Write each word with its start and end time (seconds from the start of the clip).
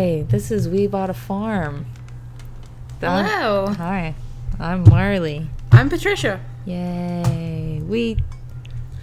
Hi, 0.00 0.24
this 0.30 0.50
is 0.50 0.66
We 0.66 0.86
Bought 0.86 1.10
a 1.10 1.12
Farm. 1.12 1.84
I'm- 3.02 3.26
Hello. 3.26 3.66
Hi, 3.76 4.14
I'm 4.58 4.82
Marley. 4.88 5.50
I'm 5.70 5.90
Patricia. 5.90 6.40
Yay. 6.64 7.82
We 7.86 8.16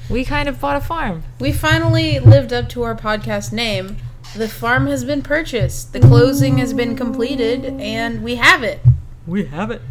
we 0.10 0.26
kind 0.26 0.50
of 0.50 0.60
bought 0.60 0.76
a 0.76 0.82
farm. 0.82 1.22
We 1.40 1.52
finally 1.52 2.18
lived 2.18 2.52
up 2.52 2.68
to 2.70 2.82
our 2.82 2.96
podcast 2.96 3.54
name. 3.54 3.98
The 4.36 4.48
farm 4.48 4.88
has 4.88 5.04
been 5.06 5.22
purchased, 5.22 5.94
the 5.94 6.00
closing 6.00 6.58
has 6.58 6.74
been 6.74 6.96
completed, 6.96 7.66
and 7.80 8.24
we 8.24 8.34
have 8.38 8.64
it. 8.64 8.80
We 9.28 9.46
have 9.46 9.70
it. 9.70 9.84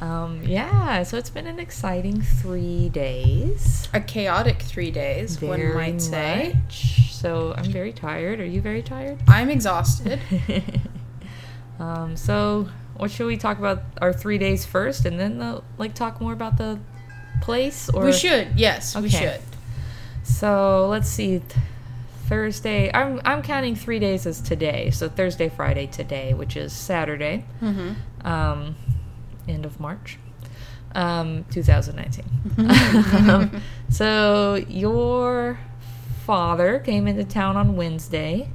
Um, 0.00 0.42
yeah, 0.44 1.02
so 1.04 1.16
it's 1.16 1.30
been 1.30 1.46
an 1.46 1.58
exciting 1.58 2.20
three 2.20 2.90
days. 2.90 3.88
A 3.94 4.02
chaotic 4.02 4.60
three 4.60 4.90
days, 4.90 5.40
one 5.40 5.60
Very 5.60 5.72
might 5.74 6.02
say. 6.02 6.56
much. 6.62 7.03
So 7.24 7.54
I'm 7.56 7.64
very 7.72 7.94
tired. 7.94 8.38
Are 8.38 8.44
you 8.44 8.60
very 8.60 8.82
tired? 8.82 9.18
I'm 9.26 9.48
exhausted. 9.48 10.20
um, 11.78 12.18
so 12.18 12.68
what 12.98 13.10
should 13.10 13.26
we 13.26 13.38
talk 13.38 13.58
about 13.58 13.82
our 14.02 14.12
three 14.12 14.36
days 14.36 14.66
first, 14.66 15.06
and 15.06 15.18
then 15.18 15.38
the, 15.38 15.62
like 15.78 15.94
talk 15.94 16.20
more 16.20 16.34
about 16.34 16.58
the 16.58 16.78
place? 17.40 17.88
Or 17.88 18.04
we 18.04 18.12
should, 18.12 18.48
yes, 18.60 18.94
we 18.94 19.08
should. 19.08 19.40
So 20.22 20.86
let's 20.90 21.08
see. 21.08 21.40
Thursday. 22.26 22.90
I'm 22.92 23.22
I'm 23.24 23.40
counting 23.40 23.74
three 23.74 23.98
days 23.98 24.26
as 24.26 24.42
today. 24.42 24.90
So 24.90 25.08
Thursday, 25.08 25.48
Friday, 25.48 25.86
today, 25.86 26.34
which 26.34 26.58
is 26.58 26.74
Saturday, 26.74 27.46
Mm-hmm. 27.62 28.26
um, 28.26 28.76
end 29.48 29.64
of 29.64 29.80
March, 29.80 30.18
um, 30.94 31.46
2019. 31.50 32.24
um, 33.30 33.62
so 33.88 34.56
your 34.68 35.58
father 36.24 36.78
came 36.78 37.06
into 37.06 37.24
town 37.24 37.56
on 37.56 37.76
Wednesday, 37.76 38.48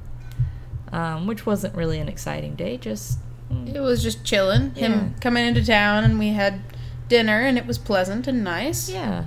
um, 0.91 1.27
which 1.27 1.45
wasn't 1.45 1.75
really 1.75 1.99
an 1.99 2.07
exciting 2.09 2.55
day. 2.55 2.77
Just 2.77 3.19
mm, 3.51 3.73
It 3.73 3.79
was 3.79 4.01
just 4.01 4.23
chilling. 4.25 4.73
Him 4.75 5.15
coming 5.21 5.45
into 5.45 5.65
town, 5.65 6.03
and 6.03 6.17
we 6.19 6.29
had 6.29 6.61
dinner, 7.07 7.39
and 7.41 7.57
it 7.57 7.65
was 7.65 7.77
pleasant 7.77 8.27
and 8.27 8.43
nice. 8.43 8.89
yeah. 8.89 9.25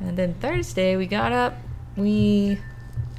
And 0.00 0.16
then 0.18 0.34
Thursday 0.34 0.96
we 0.96 1.06
got 1.06 1.32
up. 1.32 1.54
We 1.96 2.58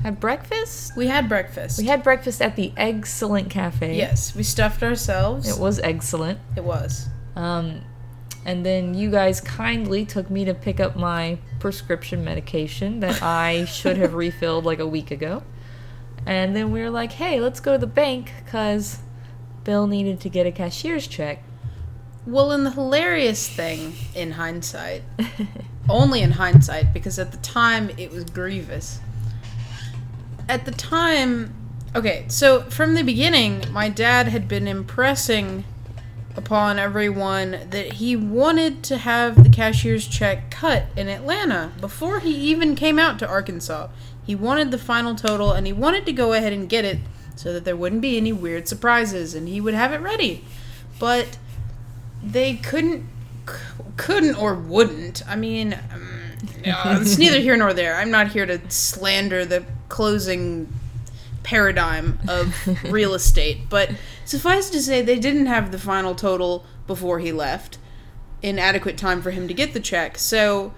had 0.04 0.20
breakfast. 0.20 0.96
We 0.96 1.08
had 1.08 1.28
breakfast. 1.28 1.80
We 1.80 1.86
had 1.88 2.04
breakfast 2.04 2.42
at 2.42 2.56
the 2.56 2.72
Excellent 2.78 3.50
Cafe. 3.50 3.96
yes, 3.98 4.36
we 4.36 4.44
stuffed 4.44 4.84
ourselves. 4.84 5.50
It 5.50 5.60
was 5.60 5.80
excellent. 5.80 6.40
It 6.56 6.64
was. 6.64 7.08
Um, 7.36 7.82
and 8.46 8.66
then 8.66 8.94
you 8.94 9.10
guys 9.12 9.42
kindly 9.42 10.06
took 10.06 10.30
me 10.30 10.46
to 10.46 10.54
pick 10.54 10.80
up 10.80 10.96
my 10.96 11.40
prescription 11.60 12.24
medication 12.24 13.00
that 13.02 13.22
I 13.22 13.66
should 13.66 13.98
have 13.98 14.14
refilled 14.14 14.66
like 14.66 14.80
a 14.80 14.88
week 14.88 15.12
ago. 15.12 15.44
And 16.26 16.56
then 16.56 16.72
we 16.72 16.82
were 16.82 16.90
like, 16.90 17.14
hey, 17.14 17.40
let's 17.40 17.60
go 17.60 17.74
to 17.74 17.78
the 17.78 17.88
bank 17.88 18.32
because 18.44 19.00
Bill 19.64 19.88
needed 19.88 20.20
to 20.22 20.30
get 20.30 20.46
a 20.46 20.52
cashier's 20.52 21.08
check. 21.08 21.44
Well, 22.26 22.52
and 22.52 22.66
the 22.66 22.72
hilarious 22.72 23.48
thing 23.48 23.94
in 24.14 24.32
hindsight, 24.32 25.04
only 25.88 26.22
in 26.22 26.32
hindsight, 26.32 26.94
because 26.94 27.18
at 27.18 27.32
the 27.32 27.38
time 27.38 27.90
it 27.98 28.12
was 28.12 28.26
grievous. 28.26 29.00
At 30.50 30.66
the 30.66 30.72
time, 30.72 31.56
okay, 31.96 32.26
so 32.28 32.64
from 32.64 32.96
the 32.96 33.04
beginning, 33.04 33.64
my 33.72 33.88
dad 33.88 34.28
had 34.28 34.50
been 34.50 34.68
impressing 34.68 35.64
upon 36.38 36.80
everyone 36.80 37.68
that 37.72 37.94
he 37.94 38.16
wanted 38.16 38.84
to 38.84 38.98
have 38.98 39.44
the 39.44 39.50
cashier's 39.50 40.08
check 40.08 40.50
cut 40.52 40.86
in 40.96 41.10
Atlanta 41.10 41.72
before 41.82 42.20
he 42.20 42.34
even 42.36 42.76
came 42.76 43.00
out 43.00 43.20
to 43.20 43.28
Arkansas. 43.28 43.88
He 44.26 44.36
wanted 44.36 44.72
the 44.72 44.78
final 44.78 45.16
total 45.16 45.52
and 45.52 45.66
he 45.66 45.74
wanted 45.74 46.06
to 46.06 46.14
go 46.14 46.34
ahead 46.34 46.54
and 46.54 46.70
get 46.70 46.86
it 46.86 47.00
so 47.36 47.52
that 47.54 47.66
there 47.66 47.76
wouldn't 47.76 48.02
be 48.02 48.18
any 48.18 48.32
weird 48.32 48.68
surprises 48.68 49.34
and 49.34 49.48
he 49.48 49.60
would 49.60 49.74
have 49.74 49.92
it 49.92 50.00
ready. 50.00 50.46
But 51.00 51.38
they 52.24 52.56
couldn't 52.56 53.06
c- 53.48 53.56
couldn't 53.96 54.36
or 54.36 54.54
wouldn't 54.54 55.24
i 55.28 55.36
mean 55.36 55.74
um, 55.94 56.22
uh, 56.66 57.00
it's 57.02 57.18
neither 57.18 57.40
here 57.40 57.56
nor 57.56 57.74
there 57.74 57.96
i'm 57.96 58.12
not 58.12 58.28
here 58.30 58.46
to 58.46 58.60
slander 58.70 59.46
the 59.46 59.64
closing 59.90 60.72
paradigm 61.48 62.20
of 62.28 62.54
real 62.92 63.14
estate 63.14 63.70
but 63.70 63.90
suffice 64.26 64.70
to 64.70 64.82
say 64.82 65.02
they 65.02 65.18
didn't 65.18 65.46
have 65.46 65.72
the 65.72 65.80
final 65.80 66.14
total 66.14 66.66
before 66.88 67.20
he 67.20 67.32
left 67.32 67.78
in 68.42 68.60
adequate 68.60 68.98
time 68.98 69.22
for 69.22 69.32
him 69.32 69.48
to 69.48 69.54
get 69.54 69.74
the 69.74 69.80
check 69.80 70.18
so 70.18 70.74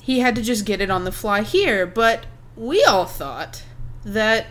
he 0.00 0.20
had 0.20 0.34
to 0.34 0.40
just 0.40 0.64
get 0.64 0.80
it 0.80 0.90
on 0.90 1.04
the 1.04 1.12
fly 1.12 1.42
here 1.42 1.86
but 1.86 2.24
we 2.56 2.82
all 2.82 3.04
thought 3.04 3.62
that 4.04 4.46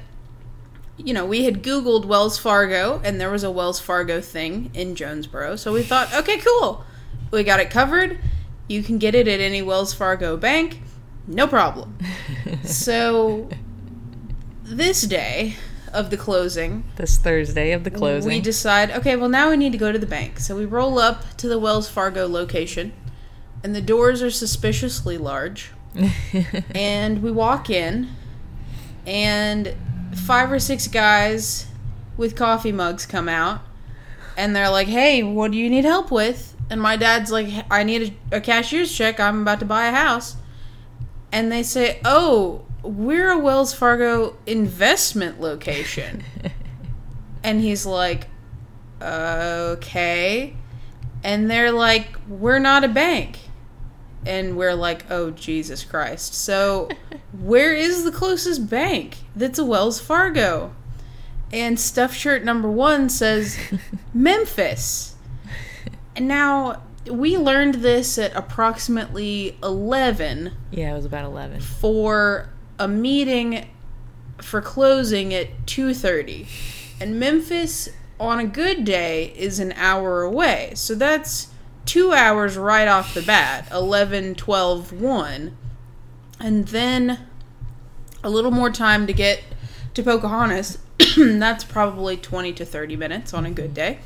you 0.97 1.13
know, 1.13 1.25
we 1.25 1.43
had 1.43 1.61
Googled 1.61 2.05
Wells 2.05 2.37
Fargo, 2.37 3.01
and 3.03 3.19
there 3.19 3.29
was 3.29 3.43
a 3.43 3.51
Wells 3.51 3.79
Fargo 3.79 4.21
thing 4.21 4.71
in 4.73 4.95
Jonesboro. 4.95 5.57
So 5.57 5.73
we 5.73 5.83
thought, 5.83 6.13
okay, 6.13 6.37
cool. 6.37 6.85
We 7.31 7.43
got 7.43 7.59
it 7.59 7.69
covered. 7.69 8.19
You 8.67 8.81
can 8.81 8.97
get 8.97 9.13
it 9.13 9.27
at 9.27 9.41
any 9.41 9.61
Wells 9.61 9.93
Fargo 9.93 10.37
bank. 10.37 10.81
No 11.27 11.47
problem. 11.47 11.97
so 12.63 13.49
this 14.65 15.03
day 15.03 15.55
of 15.93 16.09
the 16.09 16.17
closing, 16.17 16.83
This 16.97 17.17
Thursday 17.17 17.71
of 17.71 17.83
the 17.83 17.91
closing, 17.91 18.29
we 18.29 18.41
decide, 18.41 18.91
okay, 18.91 19.15
well, 19.15 19.29
now 19.29 19.49
we 19.49 19.57
need 19.57 19.71
to 19.71 19.77
go 19.77 19.91
to 19.91 19.99
the 19.99 20.05
bank. 20.05 20.39
So 20.39 20.55
we 20.55 20.65
roll 20.65 20.99
up 20.99 21.37
to 21.37 21.47
the 21.47 21.57
Wells 21.57 21.89
Fargo 21.89 22.27
location, 22.27 22.91
and 23.63 23.73
the 23.73 23.81
doors 23.81 24.21
are 24.21 24.31
suspiciously 24.31 25.17
large. 25.17 25.71
and 26.75 27.23
we 27.23 27.31
walk 27.31 27.69
in 27.69 28.09
and 29.07 29.75
five 30.13 30.51
or 30.51 30.59
six 30.59 30.87
guys 30.87 31.67
with 32.17 32.35
coffee 32.35 32.71
mugs 32.71 33.05
come 33.05 33.29
out 33.29 33.61
and 34.37 34.55
they're 34.55 34.69
like 34.69 34.87
hey 34.87 35.23
what 35.23 35.51
do 35.51 35.57
you 35.57 35.69
need 35.69 35.85
help 35.85 36.11
with 36.11 36.55
and 36.69 36.81
my 36.81 36.97
dad's 36.97 37.31
like 37.31 37.47
i 37.69 37.83
need 37.83 38.17
a, 38.31 38.37
a 38.37 38.41
cashier's 38.41 38.95
check 38.95 39.19
i'm 39.19 39.41
about 39.41 39.59
to 39.59 39.65
buy 39.65 39.85
a 39.85 39.91
house 39.91 40.35
and 41.31 41.51
they 41.51 41.63
say 41.63 41.99
oh 42.03 42.65
we're 42.85 43.31
a 43.31 43.37
wells 43.39 43.73
fargo 43.73 44.37
investment 44.45 45.41
location 45.41 46.23
and 47.43 47.61
he's 47.61 47.85
like 47.85 48.27
okay 49.01 50.55
and 51.23 51.49
they're 51.49 51.71
like 51.71 52.07
we're 52.27 52.59
not 52.59 52.83
a 52.83 52.87
bank 52.87 53.39
and 54.25 54.57
we're 54.57 54.73
like, 54.73 55.09
oh 55.09 55.31
Jesus 55.31 55.83
Christ! 55.83 56.33
So, 56.33 56.89
where 57.39 57.75
is 57.75 58.03
the 58.03 58.11
closest 58.11 58.69
bank 58.69 59.17
that's 59.35 59.59
a 59.59 59.65
Wells 59.65 59.99
Fargo? 59.99 60.73
And 61.53 61.79
stuff 61.79 62.13
shirt 62.13 62.43
number 62.43 62.69
one 62.69 63.09
says 63.09 63.57
Memphis. 64.13 65.15
And 66.15 66.27
now 66.27 66.81
we 67.09 67.37
learned 67.37 67.75
this 67.75 68.17
at 68.17 68.35
approximately 68.35 69.57
eleven 69.61 70.53
yeah, 70.71 70.91
it 70.91 70.95
was 70.95 71.05
about 71.05 71.25
11. 71.25 71.61
for 71.61 72.49
a 72.79 72.87
meeting 72.87 73.69
for 74.41 74.61
closing 74.61 75.33
at 75.33 75.65
two 75.65 75.93
thirty, 75.93 76.47
and 76.99 77.19
Memphis 77.19 77.89
on 78.19 78.39
a 78.39 78.45
good 78.45 78.85
day 78.85 79.33
is 79.35 79.59
an 79.59 79.73
hour 79.73 80.21
away. 80.21 80.71
So 80.75 80.95
that's 80.95 81.49
two 81.85 82.13
hours 82.13 82.57
right 82.57 82.87
off 82.87 83.13
the 83.13 83.21
bat 83.21 83.67
11 83.71 84.35
12 84.35 84.91
1 84.91 85.57
and 86.39 86.67
then 86.69 87.27
a 88.23 88.29
little 88.29 88.51
more 88.51 88.71
time 88.71 89.05
to 89.05 89.13
get 89.13 89.43
to 89.93 90.01
pocahontas. 90.01 90.79
That's 91.17 91.63
probably 91.63 92.17
20 92.17 92.53
to 92.53 92.65
30 92.65 92.95
minutes 92.95 93.33
on 93.33 93.45
a 93.45 93.51
good 93.51 93.73
day. 93.73 93.99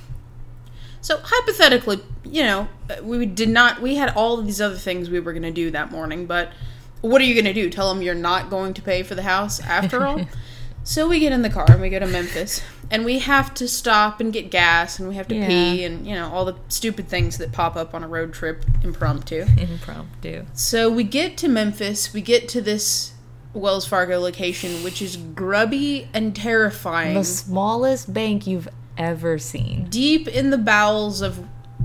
So 1.02 1.20
hypothetically 1.24 2.02
you 2.26 2.44
know 2.44 2.68
we 3.02 3.26
did 3.26 3.50
not 3.50 3.82
we 3.82 3.96
had 3.96 4.10
all 4.16 4.40
of 4.40 4.46
these 4.46 4.62
other 4.62 4.76
things 4.76 5.10
we 5.10 5.20
were 5.20 5.34
going 5.34 5.44
to 5.44 5.52
do 5.52 5.72
that 5.72 5.92
morning 5.92 6.26
but 6.26 6.52
what 7.02 7.22
are 7.22 7.26
you 7.26 7.34
going 7.34 7.46
to 7.46 7.54
do 7.54 7.70
tell 7.70 7.94
them 7.94 8.02
you're 8.02 8.16
not 8.16 8.50
going 8.50 8.74
to 8.74 8.82
pay 8.82 9.04
for 9.04 9.16
the 9.16 9.24
house 9.24 9.60
after 9.62 10.06
all 10.06 10.22
so 10.84 11.08
we 11.08 11.20
get 11.20 11.32
in 11.32 11.42
the 11.42 11.50
car 11.50 11.66
and 11.70 11.82
we 11.82 11.90
go 11.90 12.00
to 12.00 12.08
memphis 12.08 12.62
and 12.92 13.06
we 13.06 13.20
have 13.20 13.54
to 13.54 13.68
stop 13.68 14.20
and 14.20 14.34
get 14.34 14.50
gas 14.50 14.98
and 15.00 15.08
we 15.08 15.16
have 15.16 15.28
to 15.28 15.36
Yeah. 15.36 15.48
pee 15.48 15.84
and 15.84 16.08
you 16.08 16.16
know 16.16 16.30
all 16.34 16.46
the 16.46 16.56
stupid 16.70 17.08
things 17.08 17.38
that 17.38 17.52
pop 17.52 17.76
up 17.76 17.94
on 17.94 18.04
a 18.04 18.08
road 18.08 18.34
trip 18.34 18.66
impromptu 18.84 19.46
Impromptu. 19.58 20.46
so 20.54 20.90
we 20.90 21.04
get 21.04 21.38
to 21.38 21.48
memphis 21.48 22.14
we 22.14 22.22
get 22.22 22.48
to 22.50 22.62
this 22.62 23.14
wells 23.54 23.86
fargo 23.86 24.20
location 24.20 24.84
which 24.84 25.02
is 25.02 25.16
grubby 25.18 26.08
and 26.14 26.36
terrifying 26.36 27.16
The 27.16 27.24
smallest 27.24 28.14
bank 28.14 28.46
you've 28.48 28.68
ever 28.98 29.38
seen. 29.40 29.88
deep 29.90 30.28
in 30.28 30.50
the 30.50 30.58
bowels 30.58 31.22
of 31.22 31.44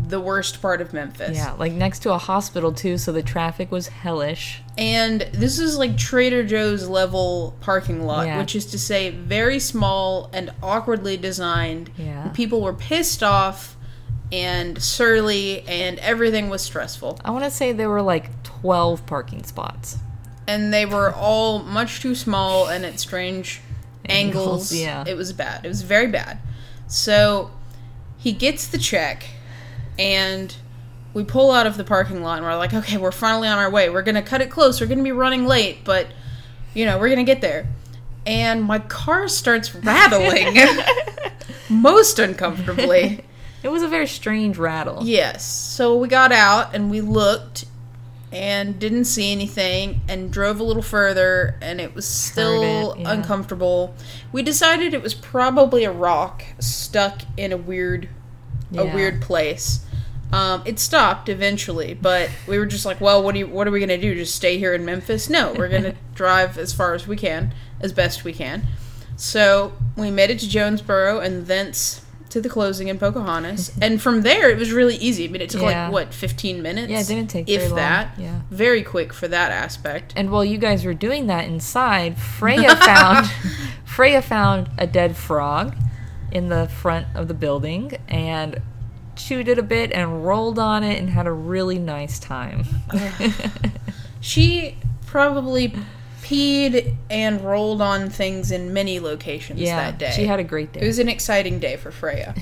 the 0.09 0.21
worst 0.21 0.61
part 0.61 0.81
of 0.81 0.93
memphis 0.93 1.37
Yeah, 1.37 1.53
like 1.53 1.73
next 1.73 2.01
to 2.01 2.13
a 2.13 2.19
hospital 2.19 2.73
too, 2.73 2.99
so 2.99 3.11
the 3.13 3.23
traffic 3.23 3.71
was 3.71 3.89
hellish. 3.89 4.61
And 4.77 5.23
this 5.33 5.59
is 5.59 5.79
like 5.79 5.97
Trader 5.97 6.45
Joe's 6.45 6.89
level 6.89 7.57
parking 7.61 8.05
lot, 8.07 8.27
Yeah. 8.27 8.39
which 8.39 8.55
is 8.55 8.67
to 8.67 8.79
say, 8.79 9.11
very 9.11 9.59
small 9.59 10.29
and 10.33 10.51
awkwardly 10.63 11.17
designed. 11.17 11.91
Yeah. 11.97 12.29
People 12.35 12.61
were 12.61 12.73
pissed 12.75 13.23
off 13.23 13.77
and 14.33 14.83
surly, 14.83 15.63
and 15.69 15.99
everything 16.01 16.49
was 16.51 16.63
stressful. 16.63 17.21
I 17.25 17.31
want 17.31 17.45
to 17.45 17.51
say 17.51 17.73
there 17.73 17.91
were 17.91 18.03
like 18.03 18.43
12 18.43 19.07
parking 19.07 19.45
spots. 19.45 19.99
And 20.49 20.73
they 20.75 20.85
were 20.87 21.13
all 21.15 21.61
much 21.61 22.01
too 22.01 22.15
small 22.15 22.67
and 22.67 22.85
at 22.85 22.99
strange 23.01 23.61
angles. 24.07 24.75
yeah. 24.75 25.05
It 25.07 25.17
was 25.17 25.33
bad. 25.33 25.65
It 25.65 25.69
was 25.69 25.83
very 25.83 26.09
bad. 26.09 26.39
So 26.89 27.51
he 28.19 28.33
gets 28.33 28.67
the 28.67 28.79
check 28.79 29.25
and 29.99 30.55
we 31.15 31.25
pull 31.25 31.53
out 31.53 31.67
of 31.67 31.77
the 31.77 31.85
parking 31.85 32.23
lot 32.23 32.39
and 32.39 32.47
we're 32.47 32.57
like, 32.57 32.75
okay, 32.75 32.97
we're 32.97 33.13
finally 33.13 33.49
on 33.49 33.59
our 33.59 33.71
way. 33.71 33.89
We're 33.89 34.03
going 34.03 34.17
to 34.17 34.23
cut 34.23 34.41
it 34.41 34.51
close. 34.51 34.81
We're 34.81 34.89
going 34.89 34.99
to 34.99 35.05
be 35.05 35.13
running 35.13 35.47
late, 35.47 35.85
but, 35.85 36.09
you 36.75 36.85
know, 36.85 36.99
we're 36.99 37.09
going 37.09 37.25
to 37.25 37.25
get 37.25 37.41
there. 37.41 37.69
And 38.27 38.65
my 38.65 38.81
car 38.81 39.29
starts 39.29 39.75
rattling 39.75 40.59
most 41.69 42.19
uncomfortably. 42.19 43.25
It 43.63 43.69
was 43.69 43.83
a 43.83 43.89
very 43.89 44.07
strange 44.07 44.59
rattle. 44.59 45.01
Yes. 45.05 45.45
So 45.45 45.97
we 45.97 46.09
got 46.09 46.33
out 46.33 46.75
and 46.75 46.91
we 46.91 47.01
looked 47.01 47.65
and 48.33 48.81
didn't 48.81 49.05
see 49.05 49.31
anything 49.31 50.01
and 50.09 50.33
drove 50.33 50.59
a 50.59 50.65
little 50.65 50.83
further 50.83 51.57
and 51.63 51.81
it 51.81 51.95
was 51.95 52.07
still 52.07 52.93
it, 52.93 53.01
yeah. 53.01 53.13
uncomfortable. 53.13 53.95
We 54.33 54.43
decided 54.43 54.93
it 54.93 55.03
was 55.03 55.15
probably 55.15 55.85
a 55.85 55.93
rock 55.93 56.45
stuck 56.59 57.23
in 57.37 57.53
a 57.53 57.57
weird 57.57 58.09
a 58.77 58.85
weird 58.85 59.21
place. 59.23 59.81
Um, 60.33 60.63
it 60.65 60.79
stopped 60.81 61.29
eventually, 61.29 61.95
but 61.95 62.29
we 62.49 62.59
were 62.59 62.67
just 62.67 62.85
like, 62.85 63.01
"Well, 63.01 63.23
what 63.23 63.35
do 63.35 63.39
you, 63.41 63.47
what 63.47 63.69
are 63.69 63.71
we 63.71 63.79
gonna 63.81 63.99
do? 63.99 64.15
Just 64.15 64.35
stay 64.35 64.59
here 64.59 64.75
in 64.75 64.85
Memphis? 64.85 65.31
No, 65.31 65.53
we're 65.53 65.69
gonna 65.69 65.95
drive 66.15 66.59
as 66.59 66.73
far 66.73 66.95
as 66.95 67.07
we 67.07 67.17
can, 67.17 67.55
as 67.81 67.93
best 67.93 68.25
we 68.25 68.33
can." 68.33 68.67
So 69.17 69.73
we 69.97 70.11
made 70.11 70.31
it 70.31 70.41
to 70.41 70.49
Jonesboro 70.49 71.21
and 71.21 71.47
thence 71.47 72.01
to 72.31 72.41
the 72.41 72.49
closing 72.49 72.89
in 72.89 72.99
Pocahontas, 72.99 73.71
and 73.81 74.03
from 74.03 74.23
there 74.23 74.51
it 74.51 74.59
was 74.59 74.73
really 74.73 74.97
easy. 74.97 75.27
I 75.27 75.29
mean, 75.29 75.41
it 75.41 75.51
took 75.51 75.63
Yeah. 75.63 75.85
like 75.85 75.93
what 75.93 76.15
fifteen 76.15 76.63
minutes? 76.63 76.91
Yeah, 76.91 77.01
it 77.01 77.07
didn't 77.07 77.31
take 77.31 77.49
if 77.49 77.61
very 77.61 77.69
long. 77.69 77.77
that. 77.77 78.19
Yeah. 78.19 78.41
very 78.51 78.83
quick 78.83 79.13
for 79.13 79.29
that 79.29 79.53
aspect. 79.53 80.15
And 80.17 80.31
while 80.33 80.45
you 80.45 80.59
guys 80.59 80.85
were 80.85 80.95
doing 80.95 81.29
that 81.29 81.45
inside, 81.47 82.19
Freya 82.19 82.75
found 82.75 83.31
Freya 83.85 84.21
found 84.21 84.69
a 84.79 84.87
dead 84.89 85.17
frog 85.17 85.77
in 86.35 86.49
the 86.49 86.69
front 86.69 87.07
of 87.15 87.29
the 87.29 87.35
building 87.35 87.97
and 88.09 88.61
chewed 89.17 89.49
it 89.49 89.59
a 89.59 89.63
bit 89.63 89.93
and 89.93 90.27
rolled 90.27 90.59
on 90.59 90.83
it 90.83 90.99
and 90.99 91.09
had 91.09 91.27
a 91.27 91.33
really 91.33 91.79
nice 91.79 92.19
time. 92.19 92.65
She 94.25 94.79
probably 95.05 95.75
peed 96.23 96.97
and 97.11 97.43
rolled 97.43 97.83
on 97.83 98.09
things 98.09 98.51
in 98.51 98.73
many 98.73 98.99
locations 98.99 99.61
yeah, 99.61 99.77
that 99.77 99.99
day. 99.99 100.13
she 100.17 100.25
had 100.25 100.41
a 100.41 100.45
great 100.45 100.73
day. 100.73 100.81
It 100.81 100.87
was 100.87 100.99
an 100.99 101.11
exciting 101.11 101.59
day 101.59 101.77
for 101.77 101.91
Freya. 101.91 102.35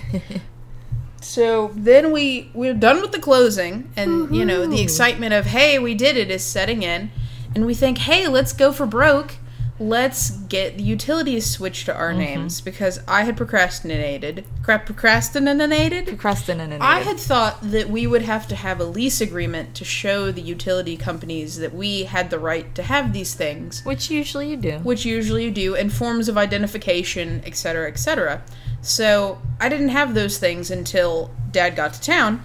so 1.21 1.73
then 1.75 2.13
we 2.13 2.53
we're 2.55 2.73
done 2.73 3.01
with 3.01 3.11
the 3.11 3.19
closing, 3.19 3.93
and 3.97 4.35
you 4.35 4.45
know 4.45 4.65
the 4.65 4.81
excitement 4.81 5.35
of 5.35 5.47
hey 5.47 5.81
we 5.81 5.97
did 5.97 6.17
it 6.17 6.31
is 6.31 6.45
setting 6.45 6.85
in, 6.85 7.11
and 7.53 7.67
we 7.67 7.75
think 7.75 7.99
hey 7.99 8.29
let's 8.29 8.53
go 8.53 8.71
for 8.71 8.87
broke, 8.87 9.35
let's 9.79 10.31
get 10.31 10.77
the 10.77 10.83
utilities 10.83 11.51
switched 11.51 11.87
to 11.87 11.95
our 11.95 12.11
Mm-hmm. 12.11 12.19
names 12.21 12.61
because 12.61 13.01
I 13.09 13.25
had 13.25 13.37
procrastinated, 13.37 14.45
crap 14.63 14.87
procrastinated. 14.87 16.07
Procrastinating. 16.07 16.81
I 16.81 17.01
had 17.01 17.19
thought 17.19 17.59
that 17.63 17.89
we 17.89 18.07
would 18.07 18.23
have 18.23 18.47
to 18.49 18.55
have 18.55 18.81
a 18.81 18.85
lease 18.85 19.21
agreement 19.21 19.75
to 19.77 19.85
show 19.85 20.31
the 20.31 20.43
utility 20.43 20.97
companies 20.97 21.57
that 21.59 21.75
we 21.75 22.05
had 22.05 22.31
the 22.31 22.39
right 22.39 22.73
to 22.75 22.83
have 22.83 23.13
these 23.13 23.35
things 23.35 23.83
which 23.85 24.11
usually 24.11 24.51
you 24.51 24.57
do. 24.57 24.79
which 24.81 25.05
usually 25.05 25.45
you 25.47 25.51
do, 25.51 25.75
and 25.75 25.93
forms 25.93 26.29
of 26.29 26.37
identification, 26.39 27.43
etc., 27.47 27.89
etc. 27.89 28.43
So 28.83 29.41
I 29.59 29.69
didn't 29.69 29.89
have 29.89 30.15
those 30.15 30.39
things 30.39 30.71
until 30.71 31.31
Dad 31.51 31.77
got 31.77 31.95
to 31.95 32.01
town, 32.01 32.43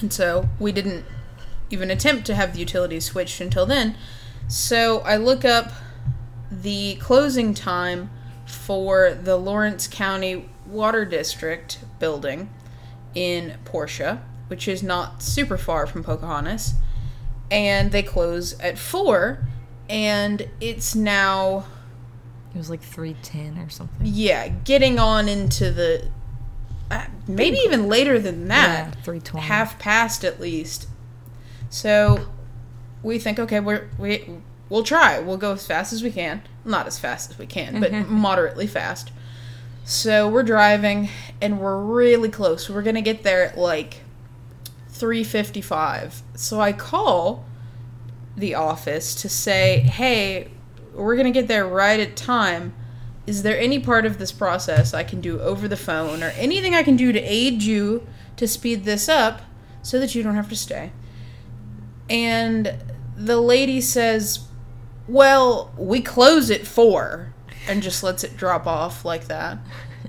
and 0.00 0.12
so 0.12 0.48
we 0.58 0.72
didn't 0.72 1.04
even 1.70 1.90
attempt 1.90 2.24
to 2.26 2.34
have 2.34 2.54
the 2.54 2.60
utilities 2.60 3.04
switched 3.04 3.40
until 3.40 3.66
then. 3.66 3.94
So 4.48 5.00
I 5.00 5.16
look 5.16 5.44
up 5.44 5.70
the 6.50 6.96
closing 6.96 7.54
time 7.54 8.10
for 8.46 9.12
the 9.14 9.36
Lawrence 9.36 9.86
County 9.86 10.48
Water 10.66 11.04
District 11.04 11.78
building 11.98 12.50
in 13.14 13.56
Portia, 13.64 14.22
which 14.48 14.66
is 14.68 14.82
not 14.82 15.22
super 15.22 15.56
far 15.56 15.86
from 15.86 16.02
Pocahontas, 16.02 16.74
and 17.50 17.92
they 17.92 18.02
close 18.02 18.58
at 18.60 18.78
four, 18.78 19.46
and 19.88 20.48
it's 20.60 20.94
now 20.94 21.64
It 22.54 22.58
was 22.58 22.70
like 22.70 22.82
310 22.82 23.58
or 23.64 23.68
something. 23.70 23.98
yeah 24.04 24.48
getting 24.48 24.98
on 24.98 25.28
into 25.28 25.70
the 25.72 26.08
uh, 26.90 27.06
maybe 27.28 27.56
even 27.58 27.88
later 27.88 28.18
than 28.18 28.48
that 28.48 28.86
Yeah, 28.96 29.02
320. 29.02 29.46
half 29.46 29.78
past 29.78 30.24
at 30.24 30.40
least 30.40 30.88
so 31.68 32.26
we 33.02 33.18
think 33.20 33.38
okay 33.38 33.60
we're 33.60 33.88
we 33.98 34.28
we'll 34.70 34.82
try. 34.82 35.18
We'll 35.18 35.36
go 35.36 35.52
as 35.52 35.66
fast 35.66 35.92
as 35.92 36.02
we 36.02 36.10
can. 36.10 36.42
Not 36.64 36.86
as 36.86 36.98
fast 36.98 37.30
as 37.30 37.38
we 37.38 37.46
can 37.46 37.80
but 37.80 37.92
mm-hmm. 37.92 38.12
moderately 38.12 38.66
fast. 38.66 39.12
So 39.84 40.28
we're 40.28 40.42
driving 40.42 41.10
and 41.42 41.60
we're 41.60 41.78
really 41.78 42.30
close. 42.30 42.70
We're 42.70 42.82
gonna 42.82 43.02
get 43.02 43.22
there 43.22 43.44
at 43.44 43.58
like 43.58 44.02
3.55 44.92 46.20
so 46.34 46.60
i 46.60 46.74
call 46.74 47.46
the 48.36 48.54
office 48.54 49.14
to 49.14 49.30
say 49.30 49.80
hey 49.80 50.50
we're 50.94 51.16
gonna 51.16 51.30
get 51.30 51.48
there 51.48 51.66
right 51.66 52.00
at 52.00 52.16
time. 52.16 52.74
Is 53.26 53.42
there 53.42 53.58
any 53.58 53.78
part 53.78 54.06
of 54.06 54.18
this 54.18 54.32
process 54.32 54.94
I 54.94 55.04
can 55.04 55.20
do 55.20 55.40
over 55.40 55.68
the 55.68 55.76
phone 55.76 56.22
or 56.22 56.30
anything 56.30 56.74
I 56.74 56.82
can 56.82 56.96
do 56.96 57.12
to 57.12 57.20
aid 57.20 57.62
you 57.62 58.06
to 58.36 58.48
speed 58.48 58.84
this 58.84 59.08
up 59.08 59.42
so 59.82 59.98
that 60.00 60.14
you 60.14 60.22
don't 60.22 60.34
have 60.34 60.48
to 60.48 60.56
stay? 60.56 60.90
And 62.08 62.74
the 63.16 63.40
lady 63.40 63.80
says, 63.80 64.46
Well, 65.10 65.72
we 65.76 66.00
close 66.00 66.50
at 66.50 66.66
four 66.66 67.32
and 67.68 67.82
just 67.82 68.02
lets 68.02 68.22
it 68.24 68.36
drop 68.36 68.66
off 68.66 69.04
like 69.04 69.26
that. 69.26 69.58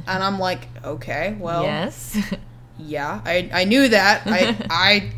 And 0.07 0.24
I'm 0.24 0.38
like, 0.39 0.68
Okay, 0.83 1.36
well, 1.39 1.63
yes. 1.63 2.18
yeah, 2.80 3.21
I, 3.25 3.50
I 3.53 3.63
knew 3.65 3.88
that. 3.89 4.24
I, 4.25 4.56
I, 4.69 5.12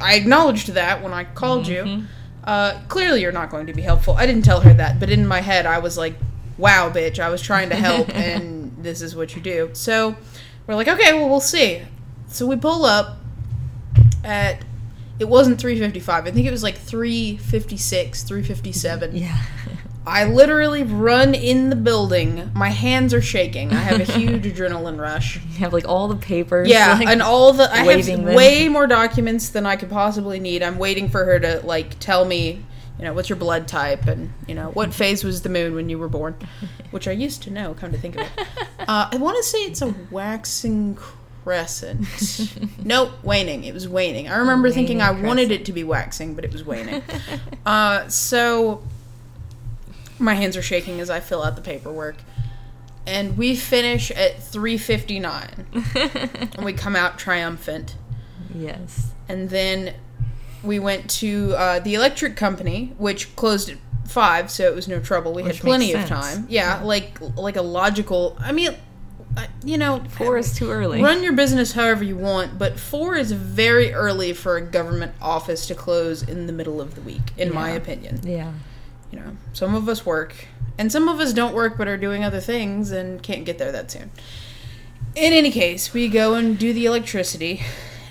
I 0.00 0.14
acknowledged 0.14 0.68
that 0.70 1.02
when 1.02 1.12
I 1.12 1.24
called 1.24 1.66
you. 1.66 2.04
Uh, 2.44 2.80
clearly, 2.88 3.22
you're 3.22 3.32
not 3.32 3.50
going 3.50 3.66
to 3.66 3.72
be 3.72 3.82
helpful. 3.82 4.14
I 4.14 4.26
didn't 4.26 4.44
tell 4.44 4.60
her 4.60 4.74
that, 4.74 5.00
but 5.00 5.10
in 5.10 5.26
my 5.26 5.40
head, 5.40 5.66
I 5.66 5.78
was 5.78 5.96
like, 5.96 6.14
wow, 6.58 6.90
bitch, 6.90 7.18
I 7.18 7.28
was 7.30 7.40
trying 7.42 7.70
to 7.70 7.76
help, 7.76 8.08
and 8.14 8.76
this 8.82 9.00
is 9.02 9.16
what 9.16 9.34
you 9.34 9.40
do. 9.40 9.70
So 9.72 10.14
we're 10.66 10.74
like, 10.74 10.88
okay, 10.88 11.12
well, 11.12 11.28
we'll 11.28 11.40
see. 11.40 11.82
So 12.28 12.46
we 12.46 12.56
pull 12.56 12.84
up 12.84 13.16
at, 14.22 14.64
it 15.18 15.28
wasn't 15.28 15.60
355. 15.60 16.26
I 16.26 16.30
think 16.30 16.46
it 16.46 16.50
was 16.50 16.62
like 16.62 16.76
356, 16.76 18.22
357. 18.22 19.16
yeah. 19.16 19.42
I 20.06 20.24
literally 20.24 20.82
run 20.82 21.34
in 21.34 21.70
the 21.70 21.76
building. 21.76 22.50
My 22.54 22.68
hands 22.68 23.14
are 23.14 23.22
shaking. 23.22 23.72
I 23.72 23.76
have 23.76 24.00
a 24.00 24.12
huge 24.18 24.44
adrenaline 24.44 25.00
rush. 25.00 25.36
You 25.36 25.58
have 25.60 25.72
like 25.72 25.88
all 25.88 26.08
the 26.08 26.16
papers. 26.16 26.68
Yeah, 26.68 26.98
like, 26.98 27.08
and 27.08 27.22
all 27.22 27.52
the 27.54 27.72
I 27.72 27.78
have 27.78 28.04
them. 28.04 28.24
way 28.24 28.68
more 28.68 28.86
documents 28.86 29.48
than 29.48 29.64
I 29.64 29.76
could 29.76 29.88
possibly 29.88 30.40
need. 30.40 30.62
I'm 30.62 30.78
waiting 30.78 31.08
for 31.08 31.24
her 31.24 31.40
to 31.40 31.60
like 31.64 31.98
tell 32.00 32.26
me, 32.26 32.62
you 32.98 33.04
know, 33.04 33.14
what's 33.14 33.30
your 33.30 33.36
blood 33.36 33.66
type 33.66 34.06
and 34.06 34.30
you 34.46 34.54
know 34.54 34.70
what 34.72 34.92
phase 34.92 35.24
was 35.24 35.40
the 35.40 35.48
moon 35.48 35.74
when 35.74 35.88
you 35.88 35.98
were 35.98 36.08
born, 36.10 36.36
which 36.90 37.08
I 37.08 37.12
used 37.12 37.42
to 37.44 37.50
know. 37.50 37.72
Come 37.72 37.92
to 37.92 37.98
think 37.98 38.16
of 38.16 38.26
it, 38.26 38.46
uh, 38.80 39.08
I 39.10 39.16
want 39.16 39.38
to 39.38 39.42
say 39.42 39.60
it's 39.60 39.80
a 39.80 39.94
waxing 40.10 40.98
crescent. 41.44 42.06
nope, 42.84 43.12
waning. 43.22 43.64
It 43.64 43.74
was 43.74 43.86
waning. 43.86 44.28
I 44.28 44.36
remember 44.38 44.70
thinking 44.70 45.00
I 45.00 45.10
Waning 45.10 45.26
wanted 45.26 45.50
it 45.52 45.64
to 45.66 45.72
be 45.72 45.84
waxing, 45.84 46.34
but 46.34 46.44
it 46.44 46.52
was 46.52 46.64
waning. 46.64 47.02
uh, 47.66 48.08
so 48.08 48.82
my 50.18 50.34
hands 50.34 50.56
are 50.56 50.62
shaking 50.62 51.00
as 51.00 51.10
I 51.10 51.20
fill 51.20 51.42
out 51.42 51.54
the 51.54 51.62
paperwork. 51.62 52.16
And 53.06 53.36
we 53.36 53.54
finish 53.54 54.10
at 54.10 54.38
3:59 54.38 56.54
and 56.56 56.64
we 56.68 56.72
come 56.72 56.96
out 56.96 57.18
triumphant. 57.18 57.96
yes. 58.54 59.12
And 59.28 59.50
then 59.50 59.94
we 60.62 60.78
went 60.78 61.10
to 61.10 61.54
uh, 61.56 61.80
the 61.80 61.94
electric 61.94 62.36
company, 62.36 62.94
which 62.96 63.36
closed 63.36 63.68
at 63.68 63.76
five, 64.08 64.50
so 64.50 64.64
it 64.64 64.74
was 64.74 64.88
no 64.88 65.00
trouble. 65.00 65.34
We 65.34 65.42
Which 65.42 65.56
had 65.56 65.64
plenty 65.66 65.92
of 65.92 66.06
time. 66.06 66.46
Yeah, 66.48 66.80
like 66.82 67.18
like 67.36 67.56
a 67.56 67.62
logical. 67.62 68.38
I 68.40 68.52
mean, 68.52 68.74
uh, 69.36 69.46
you 69.64 69.76
know, 69.78 70.02
Four 70.10 70.38
is 70.38 70.54
too 70.54 70.70
early. 70.70 71.02
Run 71.02 71.22
your 71.22 71.32
business 71.32 71.72
however 71.72 72.04
you 72.04 72.16
want, 72.16 72.58
but 72.58 72.78
four 72.78 73.16
is 73.16 73.32
very 73.32 73.92
early 73.92 74.32
for 74.32 74.56
a 74.56 74.60
government 74.60 75.12
office 75.20 75.66
to 75.66 75.74
close 75.74 76.22
in 76.22 76.46
the 76.46 76.52
middle 76.52 76.80
of 76.80 76.94
the 76.94 77.00
week, 77.00 77.32
in 77.36 77.52
my 77.52 77.70
opinion. 77.70 78.20
Yeah. 78.22 78.52
You 79.10 79.20
know, 79.20 79.36
some 79.52 79.74
of 79.74 79.88
us 79.88 80.04
work, 80.06 80.34
and 80.78 80.90
some 80.90 81.08
of 81.08 81.20
us 81.20 81.32
don't 81.32 81.54
work 81.54 81.76
but 81.78 81.86
are 81.88 81.96
doing 81.96 82.24
other 82.24 82.40
things 82.40 82.90
and 82.90 83.22
can't 83.22 83.44
get 83.44 83.58
there 83.58 83.70
that 83.72 83.90
soon. 83.90 84.10
In 85.14 85.32
any 85.32 85.50
case, 85.52 85.92
we 85.94 86.08
go 86.08 86.34
and 86.34 86.58
do 86.58 86.72
the 86.72 86.86
electricity, 86.86 87.62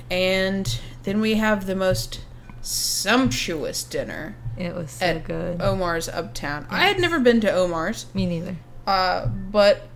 and 0.10 0.80
then 1.04 1.20
we 1.20 1.36
have 1.36 1.66
the 1.66 1.76
most 1.76 2.22
sumptuous 2.62 3.84
dinner 3.84 4.36
It 4.58 4.74
was 4.74 4.92
so 4.92 5.06
at 5.06 5.24
good. 5.26 5.62
Omar's 5.62 6.08
Uptown. 6.08 6.66
I 6.70 6.88
had 6.88 7.00
never 7.00 7.20
been 7.20 7.42
to 7.42 7.52
Omar's, 7.52 8.06
Me 8.14 8.26
neither. 8.26 8.56
uh, 8.88 9.26
but 9.28 9.88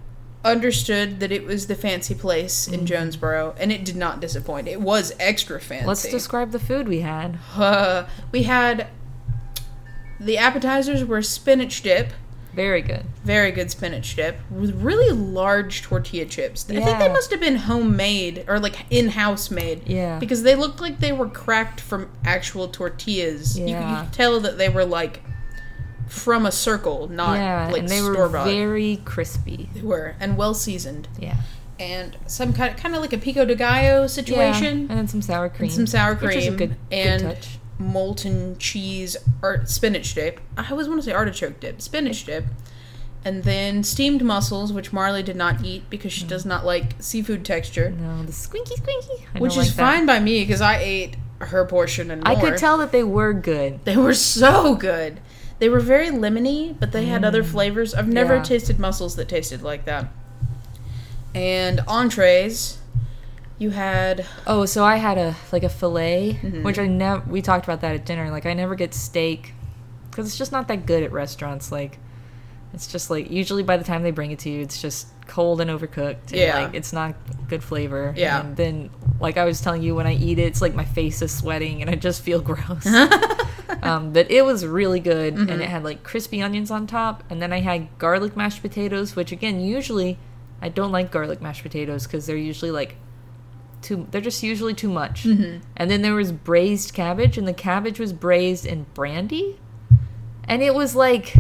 understood 0.46 1.20
that 1.20 1.32
it 1.32 1.44
was 1.46 1.68
the 1.68 1.76
fancy 1.76 2.16
place 2.16 2.68
in 2.68 2.86
Jonesboro, 2.86 3.56
and 3.60 3.72
it 3.72 3.84
did 3.84 3.96
not 3.96 4.20
disappoint. 4.20 4.68
It 4.68 4.80
was 4.82 5.14
extra 5.20 5.60
fancy. 5.60 5.88
Let's 5.88 6.08
describe 6.10 6.52
the 6.52 6.60
food 6.60 6.88
we 6.88 7.02
had. 7.02 7.40
Uh, 7.56 8.08
we 8.32 8.44
had 8.44 8.88
the 10.20 10.38
appetizers 10.38 11.04
were 11.04 11.22
spinach 11.22 11.82
dip, 11.84 12.12
Very 12.54 12.82
good. 12.82 13.06
Very 13.24 13.52
good 13.52 13.70
spinach 13.70 14.16
dip 14.16 14.40
with 14.50 14.74
really 14.82 15.12
large 15.12 15.84
tortilla 15.84 16.26
chips. 16.26 16.66
I 16.70 16.82
think 16.82 16.98
they 16.98 17.10
must 17.10 17.30
have 17.30 17.40
been 17.40 17.56
homemade 17.58 18.44
or 18.48 18.60
like 18.60 18.86
in-house 18.90 19.52
made. 19.52 19.88
Yeah. 19.88 20.18
Because 20.18 20.42
they 20.42 20.56
looked 20.56 20.82
like 20.82 20.98
they 21.00 21.12
were 21.12 21.30
cracked 21.30 21.80
from 21.80 22.10
actual 22.26 22.68
tortillas. 22.68 23.60
You, 23.60 23.66
could, 23.66 23.70
you 23.72 23.76
Yeah. 23.76 24.04
could 24.06 24.14
tell 24.14 24.40
that 24.40 24.58
they 24.58 24.70
were 24.70 24.86
like 24.86 25.22
from 26.08 26.46
a 26.46 26.52
circle, 26.52 27.08
not 27.10 27.36
yeah, 27.36 27.70
like 27.72 27.80
and 27.82 27.90
they 27.90 28.00
store 28.00 28.30
were 28.30 28.44
very 28.44 29.02
crispy. 29.06 29.70
They 29.74 29.82
were 29.82 30.16
and 30.20 30.38
well 30.38 30.54
seasoned, 30.54 31.08
Yeah. 31.20 31.36
and 31.80 32.18
some 32.28 32.54
kind 32.54 32.76
kind 32.78 32.96
of 32.96 33.02
like 33.02 33.14
a 33.14 33.18
pico 33.18 33.46
de 33.46 33.56
gallo 33.56 34.02
Yeah. 34.02 34.08
situation. 34.08 34.88
And 34.90 34.98
then 34.98 35.08
some 35.08 35.22
sour 35.22 35.50
cream. 35.50 35.70
some 35.70 35.88
sour 35.88 36.16
Which 36.16 36.36
is 36.36 36.46
a 36.46 36.48
cream 36.50 36.58
good, 36.58 36.76
and- 36.92 37.22
good 37.22 37.36
touch. 37.36 37.60
molten 37.80 38.58
cheese 38.58 39.16
or 39.42 39.66
spinach 39.66 40.16
dip. 40.16 40.40
I 40.58 40.70
always 40.72 40.88
want 40.88 41.00
to 41.02 41.06
say 41.06 41.14
artichoke 41.14 41.60
dip, 41.60 41.82
spinach 41.82 42.26
dip. 42.26 42.46
And 43.26 43.44
then 43.44 43.84
steamed 43.84 44.24
mussels, 44.24 44.72
which 44.72 44.94
Marley 44.94 45.22
did 45.22 45.36
not 45.36 45.66
eat 45.66 45.90
because 45.90 46.14
she 46.14 46.24
mm. 46.24 46.30
does 46.30 46.46
not 46.46 46.66
like 46.66 46.94
seafood 47.00 47.44
texture, 47.44 47.90
No, 47.90 48.24
the 48.24 48.32
squinky 48.32 48.80
squinky. 48.80 49.40
Which 49.40 49.58
is 49.58 49.58
like 49.58 49.72
fine 49.72 50.06
by 50.06 50.20
me 50.20 50.42
because 50.44 50.62
I 50.62 50.78
ate 50.78 51.18
her 51.40 51.66
portion 51.66 52.10
and 52.10 52.24
more. 52.24 52.38
I 52.38 52.40
could 52.40 52.58
tell 52.58 52.78
that 52.78 52.92
they 52.94 53.04
were 53.04 53.34
good. 53.34 53.84
they 53.84 53.98
were 53.98 54.14
so 54.14 54.76
good. 54.76 55.20
They 55.60 55.70
were 55.70 55.80
very 55.80 56.08
lemony, 56.10 56.76
but 56.80 56.92
they 56.92 57.06
had 57.06 57.24
other 57.26 57.44
flavors. 57.44 57.94
I've 57.96 58.08
never 58.08 58.36
Mm. 58.36 58.38
Yeah. 58.38 58.44
tasted 58.44 58.80
mussels 58.80 59.16
that 59.16 59.28
tasted 59.28 59.62
like 59.64 59.86
that. 59.86 60.08
And 61.34 61.82
entrees, 61.88 62.78
you 63.58 63.72
had 63.72 64.26
Oh, 64.46 64.66
so 64.66 64.84
I 64.84 64.98
had 64.98 65.18
a 65.18 65.36
like 65.52 65.64
a 65.64 65.70
fillet, 65.70 66.40
Mhm. 66.44 66.64
which 66.64 66.78
I 66.80 66.88
never. 66.88 67.24
We 67.28 67.42
talked 67.42 67.66
about 67.66 67.82
that 67.82 67.96
at 67.96 68.06
dinner. 68.06 68.30
Like 68.30 68.46
I 68.46 68.54
never 68.54 68.76
get 68.76 68.94
steak 68.94 69.54
because 70.12 70.28
it's 70.28 70.38
just 70.38 70.52
not 70.52 70.68
that 70.68 70.86
good 70.86 71.04
at 71.04 71.12
restaurants. 71.12 71.72
Like 71.72 71.98
it's 72.74 72.88
just 72.88 73.10
like 73.10 73.32
usually 73.32 73.64
by 73.64 73.78
the 73.78 73.84
time 73.84 74.04
they 74.04 74.12
bring 74.12 74.32
it 74.32 74.40
to 74.40 74.50
you, 74.50 74.62
it's 74.62 74.80
just 74.82 75.08
cold 75.28 75.60
and 75.62 75.70
overcooked. 75.72 76.32
And, 76.32 76.36
Yeah. 76.40 76.60
like 76.66 76.76
it's 76.76 76.94
not 76.94 77.16
good 77.50 77.64
flavor. 77.64 78.14
Yeah. 78.16 78.42
and 78.42 78.56
then 78.56 78.90
like 79.20 79.38
I 79.38 79.46
was 79.46 79.60
telling 79.62 79.82
you, 79.82 79.96
when 79.96 80.06
I 80.06 80.14
eat 80.14 80.38
it, 80.38 80.44
it's 80.44 80.62
like 80.62 80.76
my 80.76 80.86
face 80.86 81.22
is 81.24 81.32
sweating 81.32 81.82
and 81.82 81.90
I 81.90 81.96
just 81.96 82.22
feel 82.22 82.42
gross. 82.52 82.86
um, 83.82 84.14
but 84.14 84.30
it 84.32 84.44
was 84.44 84.66
really 84.66 85.00
good, 85.00 85.36
Mm-hmm. 85.36 85.50
and 85.50 85.62
it 85.62 85.70
had 85.70 85.84
like 85.84 86.04
crispy 86.04 86.42
onions 86.42 86.72
on 86.72 86.88
top, 86.88 87.24
and 87.30 87.42
then 87.42 87.52
I 87.54 87.60
had 87.60 87.98
garlic 87.98 88.36
mashed 88.36 88.62
potatoes, 88.62 89.16
which 89.16 89.32
again 89.32 89.60
usually 89.60 90.18
I 90.62 90.70
don't 90.70 90.92
like 90.92 91.12
garlic 91.12 91.42
mashed 91.42 91.64
potatoes 91.64 92.06
because 92.08 92.26
they're 92.26 92.38
usually 92.38 92.72
like 92.72 92.96
too 93.82 94.08
they're 94.12 94.22
just 94.22 94.42
usually 94.44 94.74
too 94.74 94.90
much. 94.90 95.24
Mm-hmm. 95.24 95.64
And 95.76 95.92
then 95.92 96.02
there 96.02 96.16
was 96.16 96.32
braised 96.32 96.94
cabbage 96.94 97.38
and 97.38 97.48
the 97.48 97.54
cabbage 97.54 98.00
was 98.00 98.14
braised 98.14 98.66
in 98.66 98.86
brandy. 98.94 99.60
And 100.46 100.64
it 100.64 100.74
was 100.74 100.96
like 100.96 101.36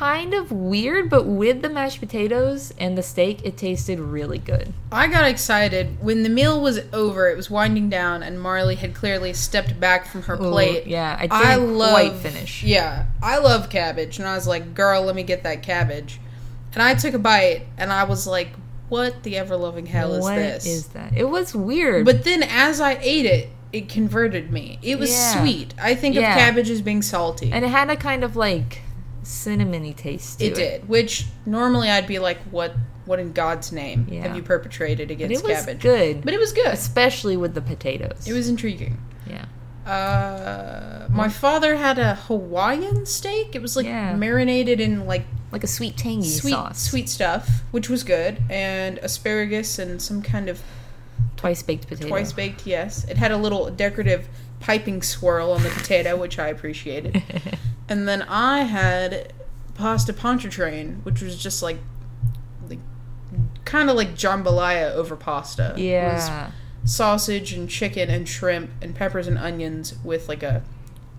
kind 0.00 0.32
of 0.32 0.50
weird, 0.50 1.10
but 1.10 1.26
with 1.26 1.60
the 1.60 1.68
mashed 1.68 2.00
potatoes 2.00 2.72
and 2.78 2.96
the 2.96 3.02
steak, 3.02 3.44
it 3.44 3.54
tasted 3.58 4.00
really 4.00 4.38
good. 4.38 4.72
I 4.90 5.06
got 5.08 5.26
excited 5.28 6.02
when 6.02 6.22
the 6.22 6.30
meal 6.30 6.58
was 6.62 6.80
over. 6.94 7.28
It 7.28 7.36
was 7.36 7.50
winding 7.50 7.90
down, 7.90 8.22
and 8.22 8.40
Marley 8.40 8.76
had 8.76 8.94
clearly 8.94 9.34
stepped 9.34 9.78
back 9.78 10.06
from 10.06 10.22
her 10.22 10.36
Ooh, 10.36 10.50
plate. 10.52 10.86
yeah, 10.86 11.16
I 11.18 11.26
didn't 11.26 11.32
I 11.46 11.54
love 11.56 11.90
quite 11.90 12.12
finish. 12.14 12.62
Yeah, 12.64 13.04
I 13.22 13.36
love 13.40 13.68
cabbage, 13.68 14.18
and 14.18 14.26
I 14.26 14.34
was 14.36 14.46
like, 14.46 14.74
"Girl, 14.74 15.02
let 15.02 15.14
me 15.14 15.22
get 15.22 15.42
that 15.42 15.62
cabbage." 15.62 16.18
And 16.72 16.82
I 16.82 16.94
took 16.94 17.12
a 17.12 17.18
bite, 17.18 17.66
and 17.76 17.92
I 17.92 18.04
was 18.04 18.26
like, 18.26 18.48
"What 18.88 19.22
the 19.22 19.36
ever 19.36 19.54
loving 19.54 19.84
hell 19.84 20.14
is 20.14 20.22
What 20.22 20.36
this?" 20.36 20.64
is 20.64 20.86
that? 20.88 21.12
It 21.14 21.28
was 21.28 21.54
weird. 21.54 22.06
But 22.06 22.24
then, 22.24 22.42
as 22.42 22.80
I 22.80 22.96
ate 23.02 23.26
it, 23.26 23.50
it 23.70 23.90
converted 23.90 24.50
me. 24.50 24.78
It 24.80 24.98
was 24.98 25.10
Yeah. 25.10 25.42
sweet. 25.42 25.74
I 25.80 25.94
think 25.94 26.14
Yeah. 26.14 26.32
of 26.32 26.38
cabbage 26.38 26.70
as 26.70 26.80
being 26.80 27.02
salty. 27.02 27.50
and 27.52 27.66
it 27.66 27.68
had 27.68 27.90
a 27.90 27.96
kind 27.96 28.24
of 28.24 28.34
like 28.34 28.80
cinnamony 29.30 29.96
taste 29.96 30.38
to 30.40 30.46
it. 30.46 30.52
it 30.52 30.54
did, 30.54 30.88
which 30.88 31.26
normally 31.46 31.88
I'd 31.88 32.06
be 32.06 32.18
like, 32.18 32.38
"What? 32.50 32.74
What 33.06 33.18
in 33.18 33.32
God's 33.32 33.72
name 33.72 34.06
Yeah. 34.10 34.22
have 34.26 34.36
you 34.36 34.42
perpetrated 34.42 35.08
But 35.08 35.12
against 35.14 35.44
it 35.44 35.48
was 35.48 35.58
cabbage?" 35.58 35.80
good. 35.80 36.22
But 36.24 36.34
it 36.34 36.40
was 36.40 36.52
good. 36.52 36.66
especially 36.66 37.36
with 37.36 37.54
the 37.54 37.60
potatoes. 37.62 38.26
It 38.26 38.32
was 38.32 38.48
intriguing. 38.48 38.98
yeah. 39.26 39.44
Uh, 39.86 41.06
my 41.10 41.28
father 41.28 41.76
had 41.76 41.98
a 41.98 42.14
Hawaiian 42.14 43.06
steak. 43.06 43.54
It 43.54 43.62
was 43.62 43.76
like 43.76 43.86
Yeah. 43.86 44.14
marinated 44.14 44.80
in 44.80 45.06
like 45.06 45.24
Like 45.52 45.64
a 45.64 45.68
sweet 45.68 45.96
tangy 45.96 46.28
sweet 46.28 46.52
sauce. 46.52 46.78
sweet 46.78 47.08
stuff, 47.08 47.62
which 47.72 47.88
was 47.88 48.04
good, 48.04 48.38
and 48.48 48.98
asparagus 48.98 49.78
and 49.80 50.00
some 50.00 50.22
kind 50.22 50.48
of 50.48 50.62
twice 51.36 51.62
baked 51.62 51.88
potato. 51.88 52.08
twice 52.08 52.32
baked. 52.32 52.66
Yes, 52.66 53.04
it 53.08 53.16
had 53.16 53.32
a 53.32 53.36
little 53.36 53.68
decorative 53.70 54.28
piping 54.60 55.02
swirl 55.02 55.50
on 55.52 55.62
the 55.62 55.70
potato, 55.70 56.16
which 56.16 56.38
I 56.38 56.48
appreciated. 56.48 57.22
and 57.88 58.06
then 58.06 58.22
I 58.22 58.62
had 58.62 59.32
pasta 59.74 60.12
pontchartrain, 60.12 61.00
which 61.02 61.22
was 61.22 61.42
just 61.42 61.62
like 61.62 61.78
like 62.68 62.78
kind 63.64 63.90
of 63.90 63.96
like 63.96 64.14
jambalaya 64.14 64.92
over 64.92 65.16
pasta. 65.16 65.74
It 65.76 66.04
was 66.12 66.28
yeah. 66.28 66.50
sausage 66.84 67.52
and 67.52 67.68
chicken 67.68 68.10
and 68.10 68.28
shrimp 68.28 68.70
and 68.80 68.94
peppers 68.94 69.26
and 69.26 69.38
onions 69.38 69.94
with 70.04 70.28
like 70.28 70.42
a 70.42 70.62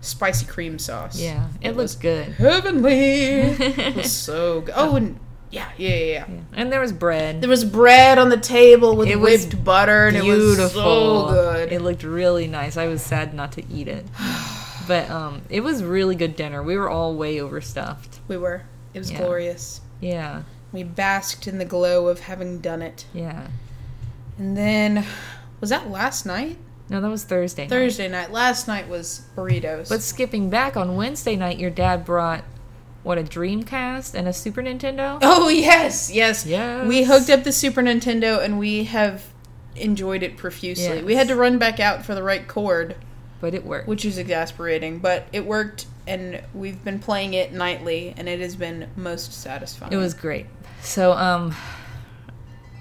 spicy 0.01 0.45
cream 0.45 0.79
sauce. 0.79 1.19
Yeah. 1.19 1.47
It, 1.61 1.69
It 1.69 1.77
looks 1.77 1.95
good. 1.95 2.33
Heavenly. 2.33 2.91
it 2.93 3.95
was 3.95 4.11
so 4.15 4.61
good. 4.61 4.73
Oh, 4.77 4.95
and 4.95 5.19
yeah, 5.51 5.69
yeah, 5.77 5.89
yeah, 5.89 5.95
yeah. 5.95 6.25
Yeah. 6.29 6.39
And 6.53 6.71
there 6.71 6.79
was 6.79 6.93
bread. 6.93 7.41
There 7.41 7.49
was 7.49 7.63
bread 7.65 8.17
on 8.17 8.29
the 8.29 8.37
table 8.37 8.95
with 8.95 9.07
It 9.09 9.17
was 9.17 9.45
whipped 9.45 9.63
butter, 9.63 10.07
and 10.07 10.21
Beautiful. 10.21 10.53
it 10.53 10.63
was 10.63 10.71
so 10.73 11.27
good. 11.29 11.71
It 11.71 11.81
looked 11.81 12.03
really 12.03 12.47
nice. 12.47 12.77
I 12.77 12.87
was 12.87 13.01
sad 13.01 13.33
not 13.33 13.51
to 13.53 13.63
eat 13.71 13.87
it. 13.87 14.05
But 14.87 15.09
um 15.11 15.43
it 15.49 15.61
was 15.61 15.83
really 15.83 16.15
good 16.15 16.35
dinner. 16.35 16.61
We 16.63 16.75
were 16.75 16.89
all 16.89 17.15
way 17.15 17.39
overstuffed. 17.39 18.19
we 18.27 18.35
were. 18.35 18.63
It 18.95 18.99
was 18.99 19.11
Yeah. 19.11 19.19
glorious. 19.19 19.79
Yeah. 20.01 20.41
We 20.73 20.83
basked 20.83 21.47
in 21.47 21.59
the 21.59 21.65
glow 21.65 22.07
of 22.07 22.21
having 22.21 22.59
done 22.59 22.81
it. 22.81 23.05
Yeah. 23.13 23.47
And 24.39 24.57
then, 24.57 25.05
was 25.59 25.69
that 25.69 25.89
last 25.91 26.25
night? 26.25 26.57
No, 26.89 26.99
that 26.99 27.09
was 27.09 27.23
Thursday. 27.23 27.63
night. 27.63 27.69
Thursday 27.69 28.07
night. 28.09 28.31
Last 28.31 28.67
night 28.67 28.89
was 28.89 29.21
burritos. 29.35 29.87
But 29.87 30.01
skipping 30.01 30.49
back 30.49 30.75
on 30.75 30.95
Wednesday 30.95 31.35
night, 31.35 31.59
your 31.59 31.69
dad 31.69 32.03
brought 32.03 32.43
what 33.03 33.17
a 33.17 33.23
Dreamcast 33.23 34.13
and 34.13 34.27
a 34.27 34.33
Super 34.33 34.61
Nintendo. 34.61 35.17
Oh 35.21 35.49
yes, 35.49 36.11
yes. 36.11 36.45
Yes. 36.45 36.87
We 36.87 37.03
hooked 37.03 37.29
up 37.29 37.43
the 37.43 37.51
Super 37.51 37.81
Nintendo 37.81 38.43
and 38.43 38.59
we 38.59 38.83
have 38.85 39.25
enjoyed 39.75 40.21
it 40.23 40.37
profusely. 40.37 40.97
Yes. 40.97 41.03
We 41.03 41.15
had 41.15 41.27
to 41.29 41.35
run 41.35 41.57
back 41.57 41.79
out 41.79 42.05
for 42.05 42.13
the 42.13 42.23
right 42.23 42.47
cord, 42.47 42.95
But 43.39 43.53
it 43.53 43.65
worked. 43.65 43.87
which 43.87 44.05
is 44.05 44.17
exasperating, 44.17 44.99
but 44.99 45.27
it 45.33 45.45
worked 45.45 45.87
and 46.07 46.41
we've 46.53 46.83
been 46.83 46.99
playing 46.99 47.33
it 47.33 47.53
nightly 47.53 48.13
and 48.17 48.27
it 48.27 48.39
has 48.39 48.55
been 48.55 48.89
most 48.95 49.33
satisfying. 49.33 49.93
It 49.93 49.97
was 49.97 50.13
great. 50.13 50.45
So 50.81 51.13
um 51.13 51.55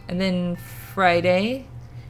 and 0.09 0.21
then 0.21 0.57
Friday 0.95 1.67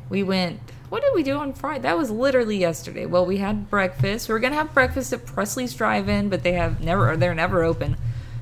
we 0.08 0.22
went 0.22 0.60
what 0.90 1.00
did 1.02 1.12
we 1.14 1.22
do 1.22 1.36
on 1.38 1.52
Friday? 1.54 1.80
That 1.82 1.96
was 1.96 2.10
literally 2.10 2.56
yesterday. 2.58 3.06
Well, 3.06 3.24
we 3.24 3.38
had 3.38 3.70
breakfast. 3.70 4.28
We 4.28 4.34
were 4.34 4.38
gonna 4.40 4.56
have 4.56 4.74
breakfast 4.74 5.12
at 5.12 5.24
Presley's 5.24 5.72
Drive-In, 5.74 6.28
but 6.28 6.42
they 6.42 6.52
have 6.52 6.80
never, 6.82 7.10
or 7.10 7.16
they're 7.16 7.34
never 7.34 7.62
open. 7.64 7.96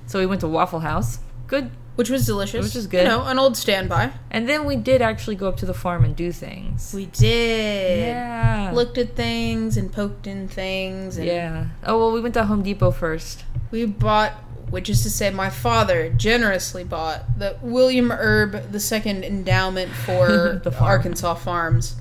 So 0.07 0.19
we 0.19 0.27
went 0.27 0.41
to 0.41 0.49
Waffle 0.49 0.81
House. 0.81 1.21
Good. 1.47 1.71
which 1.97 2.11
was 2.11 2.27
delicious. 2.27 2.65
Which 2.65 2.77
is 2.77 2.87
good. 2.87 3.03
You 3.03 3.09
know, 3.09 3.25
an 3.25 3.39
old 3.39 3.57
standby. 3.57 4.13
And 4.31 4.49
then 4.49 4.65
we 4.65 4.77
did 4.77 5.03
actually 5.03 5.35
go 5.37 5.49
up 5.49 5.57
to 5.59 5.67
the 5.67 5.75
farm 5.75 6.05
and 6.05 6.15
do 6.15 6.31
things. 6.33 6.93
We 6.95 7.07
did. 7.07 8.01
yeah. 8.01 8.71
Looked 8.73 8.99
at 8.99 9.17
things 9.17 9.77
and 9.77 9.91
poked 9.93 10.27
in 10.27 10.47
things 10.49 11.17
and 11.19 11.27
Yeah. 11.27 11.67
Oh 11.85 11.99
well, 11.99 12.13
we 12.13 12.21
went 12.21 12.35
to 12.35 12.45
Home 12.45 12.63
Depot 12.63 12.91
first. 12.93 13.45
we 13.71 13.85
bought 13.85 14.33
which 14.71 14.89
is 14.91 15.03
to 15.03 15.09
say 15.11 15.31
my 15.31 15.49
father 15.49 16.11
generously 16.11 16.85
bought 16.85 17.39
the 17.39 17.57
William 17.63 18.13
Erb 18.13 18.71
the 18.71 18.79
second 18.81 19.25
endowment 19.25 19.91
for 19.91 20.61
The 20.65 20.71
farm. 20.71 20.85
Arkansas 20.91 21.35
farms. 21.37 21.97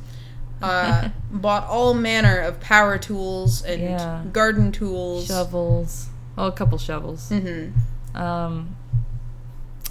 Uh, 0.61 1.09
bought 1.31 1.65
all 1.67 1.93
manner 1.93 2.39
of 2.39 2.59
power 2.59 2.97
tools 2.97 3.63
and 3.63 3.81
Yeah. 3.81 4.23
garden 4.31 4.71
tools. 4.71 5.27
Shovels. 5.27 6.07
Oh, 6.37 6.47
a 6.47 6.51
couple 6.51 6.77
shovels. 6.77 7.29
hmm 7.29 7.69
Um. 8.15 8.75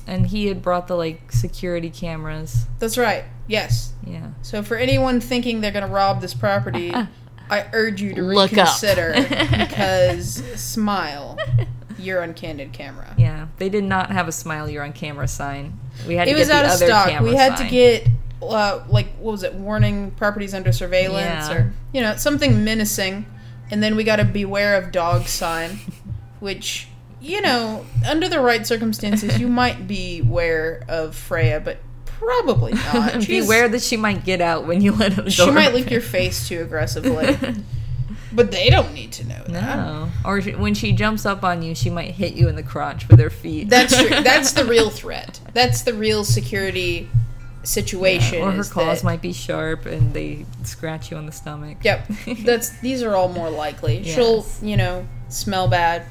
And 0.08 0.26
he 0.28 0.46
had 0.46 0.62
brought 0.62 0.86
the 0.86 0.94
like 0.96 1.32
security 1.32 1.90
cameras. 1.90 2.66
That's 2.78 2.96
right. 2.96 3.24
Yes. 3.48 3.92
Yeah. 4.06 4.28
So 4.42 4.62
for 4.62 4.76
anyone 4.76 5.20
thinking 5.20 5.60
they're 5.60 5.72
going 5.72 5.86
to 5.86 5.92
rob 5.92 6.20
this 6.20 6.32
property, 6.34 6.92
I 7.50 7.66
urge 7.72 8.00
you 8.02 8.14
to 8.14 8.22
Look 8.22 8.50
reconsider 8.52 9.12
because 9.50 10.36
smile. 10.60 11.36
You're 11.98 12.22
on 12.22 12.34
candid 12.34 12.72
camera. 12.72 13.14
Yeah, 13.16 13.46
they 13.58 13.68
did 13.68 13.82
not 13.84 14.10
have 14.10 14.28
a 14.28 14.32
smile 14.32 14.68
you're 14.68 14.84
on 14.84 14.92
camera 14.92 15.26
sign. 15.26 15.78
We 16.06 16.14
had 16.16 16.28
it 16.28 16.34
to 16.34 16.38
was 16.38 16.48
get 16.48 16.56
out 16.56 16.60
the 16.62 16.66
of 16.66 16.74
other 16.74 16.86
stock. 17.10 17.20
We 17.22 17.34
had 17.34 17.56
sign. 17.56 17.66
to 17.66 17.70
get 17.72 18.06
uh, 18.42 18.82
like 18.88 19.08
what 19.18 19.32
was 19.32 19.42
it? 19.42 19.54
Warning 19.54 20.10
properties 20.12 20.54
under 20.54 20.72
surveillance, 20.72 21.48
Yeah. 21.48 21.54
or 21.56 21.72
you 21.92 22.00
know 22.00 22.16
something 22.16 22.64
menacing, 22.64 23.26
and 23.70 23.82
then 23.82 23.96
we 23.96 24.04
got 24.04 24.20
a 24.20 24.24
beware 24.24 24.76
of 24.76 24.92
dog 24.92 25.26
sign, 25.26 25.78
which 26.40 26.88
you 27.20 27.40
know 27.40 27.84
under 28.06 28.28
the 28.28 28.40
right 28.40 28.66
circumstances 28.66 29.38
you 29.38 29.48
might 29.48 29.86
beware 29.88 30.84
of 30.88 31.14
Freya, 31.14 31.60
but 31.60 31.78
probably 32.04 32.72
not. 32.92 33.22
She's- 33.22 33.44
Beware 33.44 33.68
that 33.68 33.82
she 33.82 33.96
might 33.96 34.24
get 34.24 34.40
out 34.40 34.66
when 34.66 34.80
you 34.80 34.92
let 34.92 35.16
door. 35.16 35.30
She 35.30 35.50
might 35.50 35.72
lick 35.74 35.90
your 35.90 36.00
face 36.00 36.48
too 36.48 36.60
aggressively. 36.62 37.36
But 38.32 38.50
they 38.50 38.68
don't 38.68 38.92
need 38.92 39.12
to 39.12 39.26
know 39.26 39.42
that. 39.48 39.76
No. 39.76 40.10
Or 40.24 40.40
when 40.42 40.74
she 40.74 40.92
jumps 40.92 41.24
up 41.24 41.42
on 41.42 41.62
you, 41.62 41.74
she 41.74 41.88
might 41.88 42.10
hit 42.10 42.34
you 42.34 42.48
in 42.48 42.56
the 42.56 42.62
crotch 42.62 43.08
with 43.08 43.18
her 43.18 43.30
feet. 43.30 43.70
That's 43.70 43.96
true. 43.98 44.08
That's 44.10 44.52
the 44.52 44.64
real 44.66 44.90
threat. 44.90 45.40
That's 45.54 45.82
the 45.82 45.94
real 45.94 46.22
security 46.22 47.08
situation. 47.66 48.40
or 48.42 48.52
her 48.52 48.64
claws 48.64 49.00
that- 49.00 49.04
might 49.04 49.20
be 49.22 49.32
sharp 49.32 49.86
and 49.86 50.14
they 50.14 50.46
scratch 50.64 51.10
you 51.10 51.16
on 51.16 51.26
the 51.26 51.32
stomach. 51.32 51.78
Yep. 51.82 52.08
That's 52.44 52.70
these 52.80 53.02
are 53.02 53.14
all 53.14 53.28
more 53.28 53.50
likely. 53.50 54.02
She'll, 54.04 54.46
you 54.62 54.76
know, 54.76 55.06
smell 55.28 55.68
bad 55.68 56.04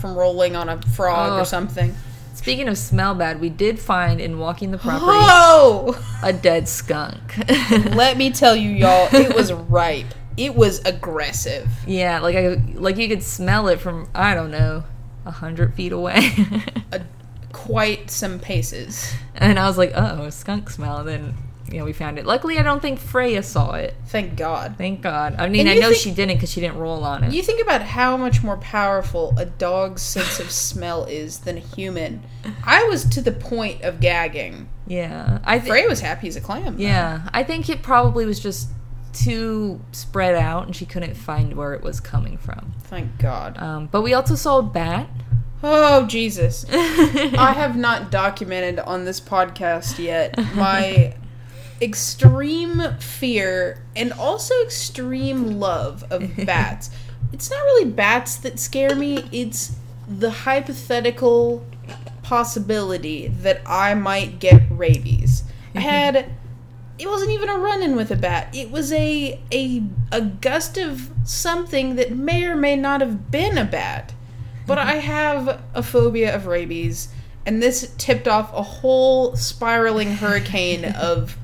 from 0.00 0.14
rolling 0.16 0.56
on 0.56 0.68
a 0.68 0.80
frog 0.82 1.40
or 1.40 1.44
something. 1.44 1.94
Speaking 2.34 2.66
of 2.68 2.78
smell 2.78 3.14
bad, 3.14 3.40
we 3.40 3.50
did 3.50 3.78
find 3.78 4.20
in 4.20 4.38
walking 4.38 4.70
the 4.70 4.78
property 4.78 5.04
Oh! 5.06 6.02
a 6.22 6.32
dead 6.32 6.66
skunk. 6.68 7.20
Let 7.70 8.16
me 8.16 8.30
tell 8.30 8.56
you, 8.56 8.70
y'all, 8.70 9.08
it 9.14 9.34
was 9.36 9.52
ripe. 9.52 10.06
It 10.36 10.54
was 10.54 10.80
aggressive. 10.84 11.68
yeah, 11.86 12.20
like 12.20 12.34
I 12.34 12.54
like 12.74 12.96
you 12.96 13.06
could 13.06 13.22
smell 13.22 13.68
it 13.68 13.80
from 13.80 14.08
I 14.14 14.34
don't 14.34 14.50
know, 14.50 14.82
a 15.26 15.30
hundred 15.30 15.74
feet 15.74 15.92
away. 15.92 16.30
A, 16.90 17.02
quite 17.52 18.10
some 18.10 18.38
paces. 18.38 19.12
and 19.34 19.58
I 19.58 19.66
was 19.66 19.78
like, 19.78 19.92
oh, 19.94 20.30
skunk 20.30 20.70
smell. 20.70 20.98
And 20.98 21.08
then 21.08 21.34
you 21.70 21.78
know 21.78 21.84
we 21.84 21.92
found 21.92 22.18
it. 22.18 22.26
Luckily, 22.26 22.58
I 22.58 22.62
don't 22.62 22.82
think 22.82 22.98
Freya 22.98 23.42
saw 23.42 23.72
it. 23.72 23.94
Thank 24.08 24.36
God. 24.36 24.74
Thank 24.76 25.00
God. 25.00 25.36
I 25.38 25.48
mean, 25.48 25.60
And 25.60 25.70
I 25.70 25.74
you 25.74 25.80
know 25.80 25.88
think- 25.88 26.00
she 26.00 26.10
didn't 26.10 26.36
because 26.36 26.50
she 26.52 26.60
didn't 26.60 26.76
roll 26.78 27.02
on 27.04 27.24
it. 27.24 27.32
You 27.32 27.42
think 27.42 27.62
about 27.62 27.80
how 27.82 28.16
much 28.16 28.42
more 28.42 28.58
powerful 28.58 29.34
a 29.38 29.46
dog's 29.46 30.02
sense 30.02 30.38
of 30.40 30.50
smell 30.50 31.04
is 31.04 31.38
than 31.40 31.56
a 31.56 31.60
human. 31.60 32.22
I 32.64 32.84
was 32.84 33.04
to 33.10 33.20
the 33.22 33.32
point 33.32 33.82
of 33.82 34.00
gagging. 34.00 34.68
yeah, 34.86 35.38
I. 35.44 35.60
Frey 35.60 35.86
was 35.86 36.00
happy 36.00 36.28
as 36.28 36.36
a 36.36 36.40
clam. 36.40 36.76
though. 36.76 36.82
Yeah, 36.82 37.28
I 37.32 37.42
think 37.42 37.68
it 37.70 37.82
probably 37.82 38.26
was 38.26 38.38
just 38.40 38.68
too 39.14 39.80
spread 39.92 40.34
out, 40.34 40.66
and 40.66 40.74
she 40.76 40.84
couldn't 40.86 41.14
find 41.14 41.54
where 41.54 41.74
it 41.74 41.82
was 41.82 42.00
coming 42.00 42.36
from. 42.38 42.72
Thank 42.84 43.18
God. 43.18 43.56
Um, 43.58 43.86
but 43.86 44.02
we 44.02 44.12
also 44.14 44.34
saw 44.34 44.58
a 44.58 44.62
bat. 44.62 45.08
Oh, 45.62 46.06
Jesus. 46.06 46.66
I 46.72 47.52
have 47.56 47.76
not 47.76 48.10
documented 48.10 48.80
on 48.80 49.04
this 49.04 49.20
podcast 49.20 49.98
yet 49.98 50.36
my 50.54 51.14
extreme 51.80 52.80
fear 52.98 53.82
and 53.96 54.12
also 54.12 54.54
extreme 54.62 55.58
love 55.58 56.04
of 56.10 56.30
bats. 56.46 56.90
it's 57.32 57.50
not 57.50 57.62
really 57.62 57.90
bats 57.90 58.36
that 58.36 58.58
scare 58.58 58.94
me, 58.94 59.24
it's 59.32 59.76
the 60.08 60.30
hypothetical 60.30 61.64
possibility 62.22 63.28
that 63.28 63.60
I 63.66 63.94
might 63.94 64.38
get 64.38 64.62
rabies. 64.70 65.44
I 65.74 65.78
mm-hmm. 65.78 65.88
had 65.88 66.32
it 66.98 67.08
wasn't 67.08 67.32
even 67.32 67.48
a 67.48 67.58
run-in 67.58 67.96
with 67.96 68.10
a 68.12 68.16
bat. 68.16 68.54
It 68.54 68.70
was 68.70 68.92
a 68.92 69.40
a 69.52 69.82
a 70.12 70.20
gust 70.20 70.78
of 70.78 71.10
something 71.24 71.96
that 71.96 72.12
may 72.12 72.44
or 72.44 72.54
may 72.54 72.76
not 72.76 73.00
have 73.00 73.30
been 73.30 73.58
a 73.58 73.64
bat. 73.64 74.12
But 74.66 74.78
I 74.78 74.94
have 74.94 75.60
a 75.74 75.82
phobia 75.82 76.34
of 76.34 76.46
rabies, 76.46 77.08
and 77.44 77.62
this 77.62 77.92
tipped 77.98 78.28
off 78.28 78.52
a 78.54 78.62
whole 78.62 79.36
spiraling 79.36 80.16
hurricane 80.16 80.84
of 80.96 81.36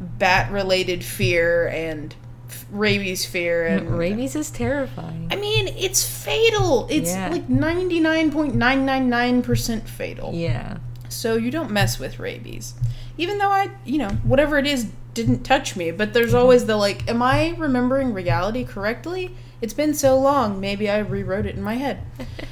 bat-related 0.00 1.04
fear 1.04 1.68
and 1.68 2.14
f- 2.48 2.66
rabies 2.70 3.24
fear 3.24 3.66
and 3.66 3.98
Rabies 3.98 4.36
is 4.36 4.50
terrifying. 4.50 5.28
I 5.30 5.36
mean, 5.36 5.68
it's 5.68 6.06
fatal. 6.06 6.86
It's 6.90 7.10
Yeah. 7.10 7.30
like 7.30 7.48
99.999% 7.48 9.88
fatal. 9.88 10.32
Yeah. 10.34 10.76
So 11.08 11.36
you 11.36 11.50
don't 11.50 11.70
mess 11.70 11.98
with 11.98 12.18
rabies. 12.18 12.74
Even 13.18 13.38
though 13.38 13.50
I, 13.50 13.70
you 13.84 13.98
know, 13.98 14.10
whatever 14.24 14.58
it 14.58 14.66
is 14.66 14.88
didn't 15.14 15.44
touch 15.44 15.76
me, 15.76 15.90
but 15.90 16.12
there's 16.12 16.28
mm-hmm. 16.28 16.38
always 16.38 16.66
the 16.66 16.76
like, 16.76 17.08
am 17.08 17.22
I 17.22 17.54
remembering 17.56 18.12
reality 18.12 18.64
correctly? 18.64 19.34
It's 19.60 19.74
been 19.74 19.94
so 19.94 20.18
long, 20.18 20.60
maybe 20.60 20.90
I 20.90 20.98
rewrote 20.98 21.46
it 21.46 21.54
in 21.54 21.62
my 21.62 21.74
head. 21.74 22.00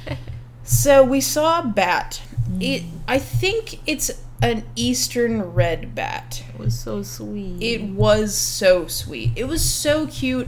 so 0.63 1.03
we 1.03 1.21
saw 1.21 1.59
a 1.59 1.67
bat. 1.67 2.21
Mm-hmm. 2.49 2.61
It 2.61 2.83
I 3.07 3.19
think 3.19 3.79
it's 3.87 4.11
an 4.41 4.63
eastern 4.75 5.41
red 5.53 5.95
bat. 5.95 6.43
It 6.53 6.59
was 6.59 6.77
so 6.77 7.03
sweet. 7.03 7.61
It 7.61 7.83
was 7.83 8.35
so 8.35 8.87
sweet. 8.87 9.31
It 9.35 9.47
was 9.47 9.63
so 9.63 10.07
cute. 10.07 10.47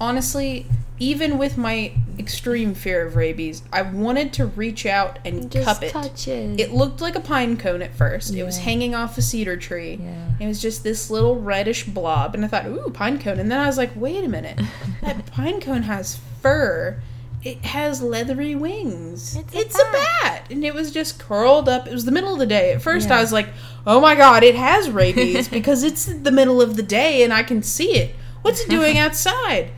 Honestly, 0.00 0.66
even 0.98 1.38
with 1.38 1.56
my 1.56 1.92
extreme 2.18 2.74
fear 2.74 3.06
of 3.06 3.14
rabies, 3.16 3.62
I 3.72 3.82
wanted 3.82 4.32
to 4.34 4.46
reach 4.46 4.84
out 4.86 5.18
and 5.24 5.50
just 5.50 5.64
cup 5.64 5.82
it. 5.82 5.92
it. 6.28 6.60
It 6.60 6.72
looked 6.72 7.00
like 7.00 7.14
a 7.14 7.20
pine 7.20 7.56
cone 7.56 7.82
at 7.82 7.94
first. 7.94 8.34
It 8.34 8.44
was 8.44 8.58
hanging 8.58 8.94
off 8.94 9.16
a 9.18 9.22
cedar 9.22 9.56
tree. 9.56 10.00
Yeah. 10.02 10.30
It 10.40 10.46
was 10.46 10.60
just 10.60 10.82
this 10.82 11.10
little 11.10 11.40
reddish 11.40 11.84
blob, 11.84 12.34
and 12.34 12.44
I 12.44 12.48
thought, 12.48 12.66
ooh, 12.66 12.90
pine 12.92 13.18
cone. 13.18 13.38
And 13.38 13.50
then 13.50 13.60
I 13.60 13.66
was 13.66 13.78
like, 13.78 13.90
wait 13.94 14.24
a 14.24 14.28
minute. 14.28 14.60
that 15.02 15.26
pine 15.26 15.60
cone 15.60 15.82
has 15.82 16.18
fur. 16.40 17.00
It 17.44 17.64
has 17.64 18.02
leathery 18.02 18.56
wings. 18.56 19.36
It's 19.52 19.78
a 19.78 19.82
a 19.82 19.92
bat. 19.92 20.46
And 20.50 20.64
it 20.64 20.74
was 20.74 20.90
just 20.90 21.20
curled 21.20 21.68
up. 21.68 21.86
It 21.86 21.92
was 21.92 22.04
the 22.04 22.10
middle 22.10 22.32
of 22.32 22.40
the 22.40 22.46
day. 22.46 22.72
At 22.72 22.82
first, 22.82 23.08
Yeah. 23.08 23.18
I 23.18 23.20
was 23.20 23.32
like, 23.32 23.48
oh 23.86 24.00
my 24.00 24.16
god, 24.16 24.42
it 24.42 24.56
has 24.56 24.90
rabies 24.90 25.48
because 25.48 25.84
it's 25.84 26.06
the 26.06 26.32
middle 26.32 26.60
of 26.60 26.74
the 26.76 26.82
day 26.82 27.22
and 27.22 27.32
I 27.32 27.44
can 27.44 27.62
see 27.62 27.92
it. 27.96 28.16
What's 28.42 28.60
it 28.62 28.68
doing 28.70 28.98
outside? 28.98 29.70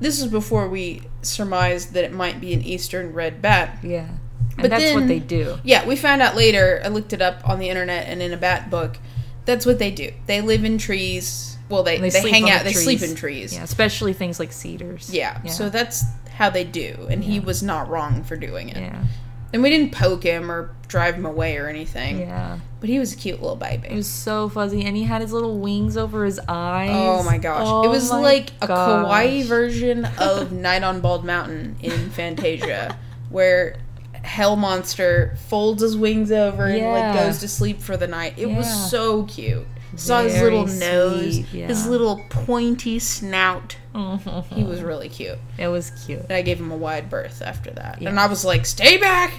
This 0.00 0.20
is 0.20 0.28
before 0.28 0.68
we 0.68 1.02
surmised 1.22 1.92
that 1.94 2.04
it 2.04 2.12
might 2.12 2.40
be 2.40 2.52
an 2.54 2.62
eastern 2.62 3.12
red 3.12 3.42
bat. 3.42 3.78
yeah. 3.82 4.06
And 4.52 4.62
But 4.62 4.70
that's 4.70 4.82
then- 4.84 4.94
what 4.96 5.06
they 5.08 5.20
do. 5.20 5.58
Yeah, 5.62 5.86
we 5.86 5.94
found 5.94 6.20
out 6.20 6.34
later. 6.34 6.80
I 6.84 6.88
looked 6.88 7.12
it 7.12 7.22
up 7.22 7.48
on 7.48 7.58
the 7.60 7.68
internet 7.68 8.08
and 8.08 8.20
in 8.20 8.32
a 8.32 8.36
bat 8.36 8.70
book. 8.70 8.98
That's 9.44 9.64
what 9.64 9.78
they 9.78 9.90
do. 9.92 10.10
They 10.26 10.40
live 10.40 10.64
in 10.64 10.78
trees. 10.78 11.56
Well, 11.68 11.82
they 11.84 11.98
they, 11.98 12.10
sleep 12.10 12.32
hang 12.32 12.50
out. 12.50 12.58
the 12.60 12.64
They 12.64 12.72
trees. 12.72 12.84
sleep 12.84 13.02
in 13.02 13.14
trees. 13.14 13.54
Yeah, 13.54 13.62
especially 13.62 14.12
things 14.14 14.40
like 14.40 14.52
cedars. 14.52 15.10
Yeah. 15.12 15.44
So 15.46 15.68
that's 15.70 16.04
how 16.34 16.50
they 16.50 16.64
do, 16.64 17.06
and 17.10 17.22
he 17.22 17.38
was 17.40 17.62
not 17.62 17.88
wrong 17.88 18.24
for 18.24 18.36
doing 18.36 18.68
it. 18.68 18.78
yeah. 18.78 19.04
And 19.52 19.62
we 19.62 19.70
didn't 19.70 19.92
poke 19.92 20.22
him 20.24 20.50
or 20.50 20.74
drive 20.88 21.14
him 21.14 21.24
away 21.26 21.56
or 21.56 21.68
anything. 21.68 22.20
Yeah. 22.20 22.58
But 22.80 22.88
he 22.88 22.98
was 22.98 23.12
a 23.12 23.16
cute 23.16 23.42
little 23.42 23.58
It 23.60 23.84
He 23.90 23.96
was 23.96 24.06
so 24.06 24.48
fuzzy, 24.48 24.84
and 24.84 24.96
he 24.96 25.02
had 25.04 25.20
his 25.20 25.32
little 25.32 25.58
wings 25.58 25.96
over 25.96 26.24
his 26.24 26.38
eyes. 26.48 26.90
Oh 26.92 27.22
my 27.24 27.38
gosh! 27.38 27.62
Oh 27.66 27.84
it 27.84 27.88
was 27.88 28.10
like 28.10 28.50
a 28.62 28.68
gosh. 28.68 29.04
kawaii 29.06 29.44
version 29.44 30.04
of 30.18 30.52
Night 30.52 30.84
on 30.84 31.00
Bald 31.00 31.24
Mountain 31.24 31.76
in 31.82 32.10
Fantasia, 32.10 32.96
where 33.30 33.78
Hell 34.22 34.56
Monster 34.56 35.36
folds 35.48 35.82
his 35.82 35.96
wings 35.96 36.30
over 36.30 36.66
and 36.66 36.84
like 36.84 37.14
goes 37.14 37.38
to 37.40 37.48
sleep 37.48 37.80
for 37.80 37.96
the 37.96 38.06
night. 38.06 38.34
It 38.36 38.46
was 38.46 38.90
so 38.90 39.24
cute. 39.24 39.66
Saw 39.96 40.22
his 40.22 40.40
little 40.40 40.66
nose, 40.66 41.34
sweet, 41.36 41.46
his 41.46 41.86
little 41.86 42.22
pointy 42.28 42.98
snout. 43.00 43.76
Mhm. 43.94 44.44
He 44.52 44.62
was 44.62 44.82
really 44.82 45.08
cute. 45.08 45.38
It 45.56 45.68
was 45.68 45.90
cute. 46.06 46.20
And 46.20 46.32
I 46.32 46.42
gave 46.42 46.60
him 46.60 46.70
a 46.70 46.76
wide 46.76 47.10
berth 47.10 47.42
after 47.42 47.70
that. 47.72 48.00
Yeah. 48.00 48.10
And 48.10 48.20
I 48.20 48.26
was 48.26 48.44
like, 48.44 48.64
"Stay 48.66 48.98
back! 48.98 49.32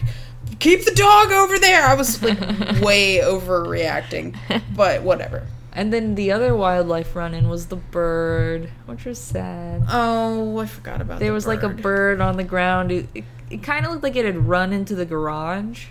Keep 0.59 0.85
the 0.85 0.93
dog 0.95 1.31
over 1.31 1.57
there!" 1.59 1.85
I 1.85 1.93
was 1.95 2.21
like 2.21 2.39
way 2.81 3.19
overreacting, 3.23 4.35
but 4.75 5.03
whatever. 5.03 5.47
And 5.71 5.93
then 5.93 6.15
the 6.15 6.31
other 6.31 6.55
wildlife 6.55 7.15
run-in 7.15 7.47
was 7.47 7.67
the 7.67 7.75
bird, 7.75 8.69
which 8.87 9.05
was 9.05 9.19
sad. 9.19 9.83
Oh, 9.89 10.57
I 10.57 10.65
forgot 10.65 10.99
about. 11.01 11.15
That. 11.15 11.19
There 11.19 11.29
the 11.29 11.33
was 11.33 11.47
like 11.47 11.63
a 11.63 11.69
bird. 11.69 11.81
bird 11.81 12.21
on 12.21 12.37
the 12.37 12.43
ground. 12.43 12.91
It, 12.91 13.07
it, 13.13 13.23
it 13.49 13.63
kind 13.63 13.85
of 13.85 13.91
looked 13.91 14.03
like 14.03 14.15
it 14.15 14.25
had 14.25 14.47
run 14.47 14.73
into 14.73 14.95
the 14.95 15.05
garage, 15.05 15.85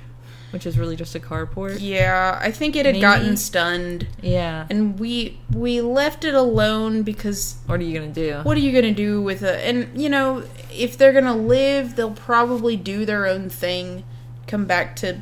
which 0.51 0.67
is 0.67 0.79
really 0.79 0.97
just 0.97 1.15
a 1.15 1.21
carport. 1.21 1.79
Yeah, 1.81 2.39
I 2.43 2.51
think 2.51 2.75
it 2.77 2.85
had 2.87 2.97
Maybe. 2.97 3.01
gotten 3.03 3.37
stunned, 3.37 4.09
Yeah. 4.21 4.67
and 4.69 4.99
we 4.99 5.39
we 5.55 5.81
left 5.81 6.25
it 6.25 6.35
alone 6.35 7.03
because 7.03 7.57
What 7.67 7.81
are 7.81 7.85
you 7.85 7.99
gonna 7.99 8.13
do? 8.13 8.41
what 8.43 8.57
are 8.57 8.61
you 8.61 8.73
gonna 8.73 8.93
do 8.93 9.23
with 9.23 9.43
it? 9.43 9.61
And 9.65 10.01
you 10.01 10.09
know, 10.09 10.43
if 10.73 10.99
they're 10.99 11.13
gonna 11.13 11.37
live, 11.37 11.95
they'll 11.97 12.11
probably 12.11 12.77
do 12.77 13.05
their 13.07 13.27
own 13.27 13.49
thing, 13.49 14.05
come 14.49 14.65
back 14.67 14.97
to, 14.97 15.21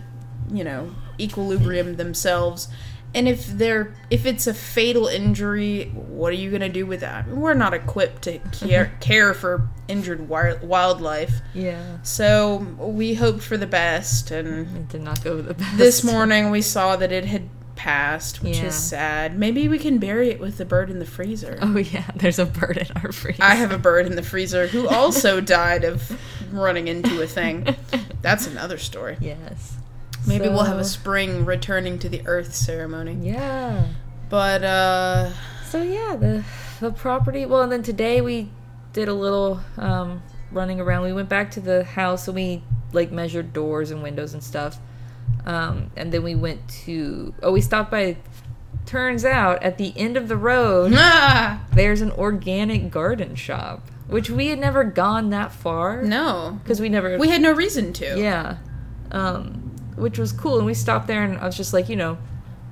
you 0.52 0.64
know, 0.64 0.94
equilibrium 1.20 1.96
themselves. 1.96 2.68
And 3.14 3.26
if 3.28 3.46
they're 3.46 3.94
if 4.10 4.26
it's 4.26 4.46
a 4.46 4.52
fatal 4.52 5.06
injury, 5.06 5.84
what 5.94 6.30
are 6.32 6.36
you 6.36 6.50
gonna 6.50 6.68
do 6.68 6.84
with 6.84 7.00
that? 7.00 7.26
We're 7.28 7.54
not 7.54 7.72
equipped 7.72 8.22
to 8.22 8.38
care 8.52 8.92
care 9.00 9.32
for 9.32 9.68
injured 9.88 10.28
wildlife, 10.28 11.40
Yeah. 11.54 11.98
so 12.02 12.56
we 12.78 13.14
hoped 13.14 13.42
for 13.42 13.56
the 13.56 13.66
best 13.66 14.30
and. 14.30 14.66
It 14.76 14.88
did 14.88 15.02
not 15.02 15.22
go 15.24 15.40
the 15.40 15.54
best. 15.54 15.78
This 15.78 16.04
morning 16.04 16.50
we 16.50 16.60
saw 16.60 16.96
that 16.96 17.10
it 17.12 17.24
had 17.24 17.48
passed, 17.76 18.42
which 18.42 18.58
Yeah. 18.58 18.66
is 18.66 18.74
sad. 18.74 19.38
Maybe 19.38 19.68
we 19.68 19.78
can 19.78 19.98
bury 19.98 20.30
it 20.30 20.40
with 20.40 20.58
the 20.58 20.64
bird 20.64 20.90
in 20.90 20.98
the 20.98 21.06
freezer. 21.06 21.58
Oh 21.62 21.76
yeah, 21.78 22.10
there's 22.16 22.38
a 22.38 22.44
bird 22.46 22.76
in 22.78 22.88
our 23.02 23.12
freezer. 23.12 23.42
I 23.42 23.54
have 23.54 23.70
a 23.72 23.78
bird 23.78 24.06
in 24.06 24.16
the 24.16 24.22
freezer 24.22 24.66
who 24.66 24.88
also 24.88 25.40
died 25.58 25.84
of 25.84 26.18
running 26.58 26.88
into 26.88 27.22
a 27.22 27.26
thing. 27.26 27.76
That's 28.22 28.46
another 28.46 28.78
story. 28.78 29.16
Yes. 29.20 29.76
Maybe 30.26 30.48
we'll 30.48 30.64
have 30.64 30.78
a 30.78 30.84
spring 30.84 31.44
returning 31.44 31.98
to 32.00 32.08
the 32.08 32.22
earth 32.26 32.54
ceremony. 32.54 33.16
Yeah. 33.20 33.86
But 34.28 34.64
uh 34.64 35.32
So 35.66 35.82
yeah, 35.82 36.16
the 36.16 36.44
the 36.80 36.90
property. 36.90 37.46
Well, 37.46 37.62
and 37.62 37.72
then 37.72 37.82
today 37.82 38.20
we 38.20 38.50
did 38.92 39.08
a 39.08 39.14
little 39.14 39.60
um, 39.76 40.22
running 40.50 40.80
around. 40.80 41.04
We 41.04 41.12
went 41.12 41.28
back 41.28 41.50
to 41.52 41.60
the 41.60 41.84
house 41.84 42.28
and 42.28 42.34
we 42.34 42.62
like 42.92 43.12
measured 43.12 43.52
doors 43.52 43.90
and 43.90 44.02
windows 44.02 44.32
and 44.34 44.42
stuff. 44.42 44.78
Um, 45.44 45.90
and 45.96 46.12
then 46.12 46.22
we 46.22 46.34
went 46.34 46.66
to. 46.84 47.34
Oh, 47.42 47.52
we 47.52 47.60
stopped 47.60 47.90
by. 47.90 48.16
Turns 48.84 49.24
out, 49.24 49.62
at 49.64 49.78
the 49.78 49.92
end 49.96 50.16
of 50.16 50.28
the 50.28 50.36
road, 50.36 50.92
ah, 50.94 51.64
there's 51.72 52.02
an 52.02 52.12
organic 52.12 52.90
garden 52.90 53.34
shop. 53.34 53.88
Which 54.08 54.30
we 54.30 54.48
had 54.48 54.58
never 54.58 54.84
gone 54.84 55.30
that 55.30 55.52
far 55.52 56.02
No. 56.02 56.58
because 56.62 56.80
we 56.80 56.88
never 56.88 57.18
We 57.18 57.28
had 57.28 57.40
no 57.42 57.52
reason 57.52 57.92
to. 57.94 58.18
yeah, 58.18 58.56
um, 59.10 59.72
which 59.96 60.18
was 60.18 60.32
cool. 60.32 60.58
And 60.58 60.66
we 60.66 60.74
stopped 60.74 61.06
there, 61.06 61.22
and 61.24 61.38
I 61.38 61.46
was 61.46 61.56
just 61.56 61.72
like, 61.72 61.88
you 61.88 61.96
know, 61.96 62.18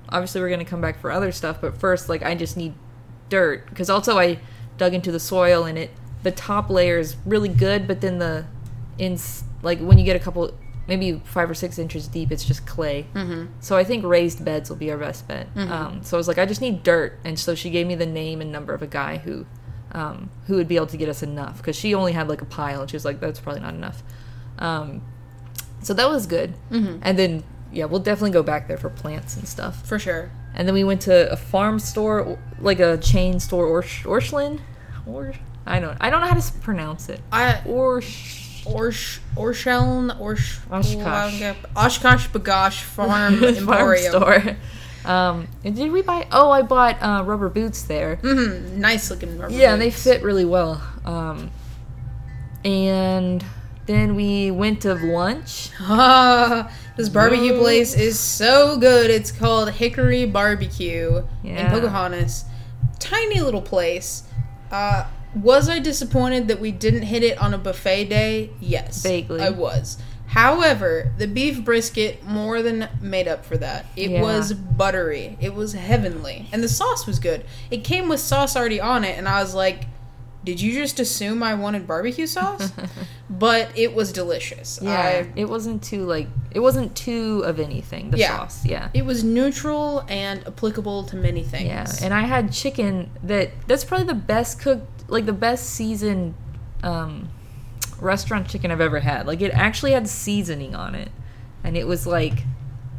obviously 0.08 0.40
we're 0.40 0.50
gonna 0.50 0.64
come 0.64 0.80
back 0.80 1.00
for 1.00 1.10
other 1.10 1.32
stuff, 1.32 1.60
but 1.60 1.76
first, 1.76 2.08
like, 2.08 2.22
I 2.22 2.34
just 2.34 2.56
need 2.56 2.74
dirt 3.28 3.66
because 3.68 3.88
also 3.90 4.18
I 4.18 4.38
dug 4.76 4.94
into 4.94 5.10
the 5.12 5.20
soil, 5.20 5.64
and 5.64 5.78
it 5.78 5.90
the 6.22 6.30
top 6.30 6.70
layer 6.70 6.98
is 6.98 7.16
really 7.26 7.48
good, 7.48 7.86
but 7.86 8.00
then 8.00 8.18
the 8.18 8.44
in 8.98 9.18
like 9.62 9.78
when 9.80 9.98
you 9.98 10.04
get 10.04 10.16
a 10.16 10.18
couple 10.20 10.52
maybe 10.86 11.20
five 11.24 11.48
or 11.50 11.54
six 11.54 11.78
inches 11.78 12.06
deep, 12.08 12.30
it's 12.30 12.44
just 12.44 12.66
clay. 12.66 13.06
Mm-hmm. 13.14 13.46
So 13.60 13.76
I 13.76 13.84
think 13.84 14.04
raised 14.04 14.44
beds 14.44 14.68
will 14.68 14.76
be 14.76 14.90
our 14.90 14.98
best 14.98 15.26
bet. 15.26 15.48
Um, 15.56 16.02
so 16.02 16.16
I 16.16 16.18
was 16.18 16.28
like, 16.28 16.36
I 16.38 16.44
just 16.44 16.60
need 16.60 16.82
dirt, 16.82 17.18
and 17.24 17.38
so 17.38 17.54
she 17.54 17.70
gave 17.70 17.86
me 17.86 17.94
the 17.94 18.04
name 18.06 18.40
and 18.42 18.52
number 18.52 18.74
of 18.74 18.82
a 18.82 18.86
guy 18.86 19.16
who, 19.18 19.46
um, 19.94 20.28
who 20.46 20.56
would 20.56 20.68
be 20.68 20.76
able 20.76 20.88
to 20.88 20.96
get 20.96 21.08
us 21.08 21.22
enough 21.22 21.58
because 21.58 21.76
she 21.76 21.94
only 21.94 22.12
had 22.12 22.28
like 22.28 22.42
a 22.42 22.44
pile, 22.46 22.80
and 22.82 22.90
she 22.90 22.96
was 22.96 23.04
like, 23.04 23.20
that's 23.20 23.40
probably 23.40 23.60
not 23.62 23.74
enough. 23.74 24.02
Um, 24.58 25.02
so 25.82 25.94
that 25.94 26.08
was 26.08 26.26
good. 26.26 26.54
Mhm. 26.70 26.98
And 27.02 27.18
then 27.18 27.44
yeah, 27.72 27.86
we'll 27.86 28.00
definitely 28.00 28.30
go 28.30 28.42
back 28.42 28.68
there 28.68 28.76
for 28.76 28.88
plants 28.90 29.36
and 29.36 29.48
stuff. 29.48 29.84
For 29.86 29.98
sure. 29.98 30.30
And 30.54 30.68
then 30.68 30.74
we 30.74 30.84
went 30.84 31.00
to 31.02 31.30
a 31.32 31.36
farm 31.36 31.78
store, 31.80 32.38
like 32.60 32.78
a 32.78 32.96
chain 32.98 33.40
store, 33.40 33.66
Orsh, 33.66 34.04
Orschlin, 34.04 34.60
or 35.06 35.34
I 35.66 35.80
don't, 35.80 35.96
I 36.00 36.10
don't 36.10 36.20
know 36.20 36.28
how 36.28 36.38
to 36.38 36.52
pronounce 36.60 37.08
it. 37.08 37.20
I 37.32 37.60
Orsh. 37.66 38.42
Orsh 38.64 39.18
Orscheln 39.36 40.18
Orsh 40.18 40.58
Oshkosh. 40.70 41.54
Oshkosh 41.76 42.28
B'gosh 42.28 42.80
Farm 42.80 43.08
farm 43.40 43.44
Emporium. 43.44 44.10
store. 44.10 44.56
Um, 45.04 45.48
and 45.64 45.76
did 45.76 45.92
we 45.92 46.02
buy? 46.02 46.26
Oh, 46.32 46.50
I 46.50 46.62
bought 46.62 47.02
uh, 47.02 47.22
rubber 47.24 47.48
boots 47.48 47.82
there. 47.82 48.16
Mm-hmm. 48.16 48.80
Nice 48.80 49.10
looking 49.10 49.36
rubber 49.38 49.54
Yeah, 49.54 49.76
they 49.76 49.90
fit 49.90 50.22
really 50.22 50.44
well. 50.44 50.82
Um, 51.04 51.50
and 52.64 53.44
then 53.86 54.14
we 54.14 54.50
went 54.50 54.82
to 54.82 54.94
lunch. 54.94 55.70
Ah, 55.80 56.72
this 56.96 57.08
barbecue 57.08 57.52
Whoa. 57.52 57.60
place 57.60 57.94
is 57.94 58.18
so 58.18 58.78
good. 58.78 59.10
It's 59.10 59.30
called 59.30 59.70
Hickory 59.72 60.24
Barbecue 60.24 61.24
in 61.42 61.66
Pocahontas. 61.66 62.46
Tiny 62.98 63.40
little 63.40 63.62
place. 63.62 64.24
Uh, 64.70 65.06
was 65.34 65.68
I 65.68 65.80
disappointed 65.80 66.48
that 66.48 66.60
we 66.60 66.72
didn't 66.72 67.02
hit 67.02 67.22
it 67.22 67.36
on 67.38 67.52
a 67.52 67.58
buffet 67.58 68.06
day? 68.06 68.50
Yes. 68.60 69.02
Vaguely. 69.02 69.40
I 69.40 69.50
was. 69.50 69.98
However, 70.34 71.12
the 71.16 71.28
beef 71.28 71.64
brisket 71.64 72.24
more 72.26 72.60
than 72.60 72.88
made 73.00 73.28
up 73.28 73.44
for 73.44 73.56
that. 73.58 73.86
It 73.94 74.10
Yeah. 74.10 74.20
was 74.22 74.52
buttery. 74.52 75.38
It 75.40 75.54
was 75.54 75.74
heavenly. 75.74 76.48
And 76.52 76.60
the 76.60 76.68
sauce 76.68 77.06
was 77.06 77.20
good. 77.20 77.44
It 77.70 77.84
came 77.84 78.08
with 78.08 78.18
sauce 78.18 78.56
already 78.56 78.80
on 78.80 79.04
it, 79.04 79.16
and 79.16 79.28
I 79.28 79.40
was 79.40 79.54
like, 79.54 79.86
did 80.44 80.60
you 80.60 80.72
just 80.74 80.98
assume 80.98 81.40
I 81.42 81.54
wanted 81.54 81.86
barbecue 81.86 82.26
sauce? 82.26 82.72
but 83.30 83.70
it 83.76 83.94
was 83.94 84.12
delicious. 84.12 84.80
Yeah, 84.82 84.98
I 85.00 85.26
it 85.36 85.48
wasn't 85.48 85.82
too 85.84 86.04
like 86.04 86.26
it 86.50 86.58
wasn't 86.60 86.94
too 86.96 87.42
of 87.46 87.58
anything. 87.60 88.10
The 88.10 88.18
Yeah. 88.18 88.36
sauce, 88.36 88.66
yeah. 88.66 88.88
It 88.92 89.06
was 89.06 89.22
neutral 89.24 90.04
and 90.08 90.44
applicable 90.46 91.04
to 91.04 91.16
many 91.16 91.44
things. 91.44 91.68
Yeah, 91.68 91.86
and 92.02 92.12
I 92.12 92.22
had 92.22 92.52
chicken 92.52 93.08
that 93.22 93.52
that's 93.68 93.84
probably 93.84 94.06
the 94.08 94.14
best 94.14 94.58
cooked, 94.60 95.08
like 95.08 95.26
the 95.26 95.32
best 95.32 95.70
seasoned 95.70 96.34
um, 96.82 97.30
restaurant 98.00 98.48
chicken 98.48 98.70
I've 98.70 98.80
ever 98.80 99.00
had. 99.00 99.26
Like 99.26 99.40
it 99.40 99.52
actually 99.52 99.92
had 99.92 100.08
seasoning 100.08 100.74
on 100.74 100.94
it, 100.94 101.10
and 101.62 101.76
it 101.76 101.86
was 101.86 102.06
like 102.06 102.44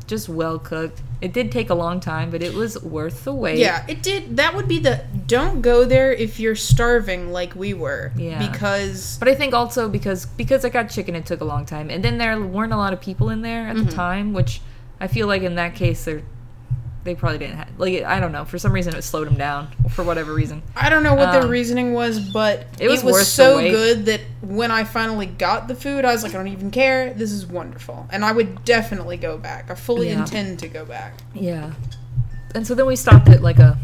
just 0.07 0.29
well 0.29 0.59
cooked. 0.59 1.01
It 1.21 1.33
did 1.33 1.51
take 1.51 1.69
a 1.69 1.73
long 1.73 1.99
time, 1.99 2.29
but 2.29 2.43
it 2.43 2.53
was 2.53 2.81
worth 2.83 3.23
the 3.23 3.33
wait. 3.33 3.57
Yeah, 3.57 3.83
it 3.87 4.03
did. 4.03 4.37
That 4.37 4.53
would 4.53 4.67
be 4.67 4.77
the 4.79 5.03
don't 5.25 5.61
go 5.61 5.83
there 5.85 6.11
if 6.13 6.39
you're 6.39 6.55
starving 6.55 7.31
like 7.31 7.55
we 7.55 7.73
were. 7.73 8.11
Yeah. 8.15 8.51
Because 8.51 9.17
But 9.17 9.27
I 9.29 9.33
think 9.35 9.53
also 9.53 9.89
because 9.89 10.25
because 10.25 10.63
I 10.65 10.69
got 10.69 10.89
chicken, 10.89 11.15
it 11.15 11.25
took 11.25 11.41
a 11.41 11.45
long 11.45 11.65
time, 11.65 11.89
and 11.89 12.03
then 12.03 12.17
there 12.19 12.39
weren't 12.39 12.73
a 12.73 12.77
lot 12.77 12.93
of 12.93 13.01
people 13.01 13.29
in 13.29 13.41
there 13.41 13.67
at 13.67 13.75
Mm-hmm. 13.77 13.85
the 13.85 13.91
time, 13.91 14.33
which 14.33 14.61
I 14.99 15.07
feel 15.07 15.27
like 15.27 15.41
in 15.41 15.55
that 15.55 15.73
case 15.75 16.05
they 16.05 16.23
they 17.05 17.15
probably 17.15 17.37
didn't 17.37 17.55
have 17.55 17.69
like 17.77 18.03
I 18.03 18.19
don't 18.19 18.31
know 18.33 18.43
for 18.45 18.57
some 18.57 18.73
reason 18.73 18.95
it 18.95 19.01
slowed 19.03 19.27
them 19.27 19.35
down 19.37 19.69
for 19.91 20.03
whatever 20.03 20.33
reason. 20.33 20.61
I 20.75 20.89
don't 20.89 21.03
know 21.03 21.13
what 21.13 21.31
their 21.31 21.43
Um, 21.43 21.49
reasoning 21.49 21.93
was, 21.93 22.19
but 22.19 22.65
it 22.79 22.89
was 22.89 23.03
worth 23.03 23.19
the 23.19 23.25
so 23.25 23.59
good 23.61 24.05
that 24.07 24.21
when 24.41 24.71
I 24.71 24.83
finally 24.83 25.27
got 25.27 25.67
the 25.69 25.75
food, 25.75 26.03
I 26.03 26.11
was 26.11 26.23
like, 26.23 26.33
I 26.33 26.37
don't 26.37 26.47
even 26.49 26.71
care. 26.71 27.13
This 27.13 27.31
is 27.31 27.45
wonderful, 27.45 28.07
and 28.11 28.25
I 28.25 28.31
would 28.33 28.65
definitely 28.65 29.17
go 29.17 29.37
back. 29.37 29.69
I 29.71 29.75
fully 29.75 30.09
Yeah. 30.09 30.19
intend 30.19 30.59
to 30.59 30.67
go 30.67 30.83
back. 30.83 31.13
Yeah. 31.33 31.71
And 32.55 32.65
so 32.65 32.73
then 32.75 32.85
we 32.87 32.95
stopped 32.95 33.29
at 33.29 33.41
like 33.41 33.59
a 33.59 33.77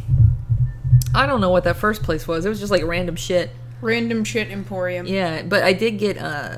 I 1.14 1.26
don't 1.28 1.42
know 1.42 1.50
what 1.52 1.64
that 1.66 1.78
first 1.78 2.04
place 2.04 2.28
was. 2.28 2.46
It 2.46 2.50
was 2.50 2.60
just 2.60 2.72
like 2.72 2.84
random 2.84 3.16
shit. 3.16 3.52
Random 3.82 4.24
shit 4.24 4.50
emporium. 4.50 5.06
Yeah, 5.06 5.44
but 5.44 5.62
I 5.64 5.74
did 5.74 6.00
get 6.00 6.18
uh 6.18 6.58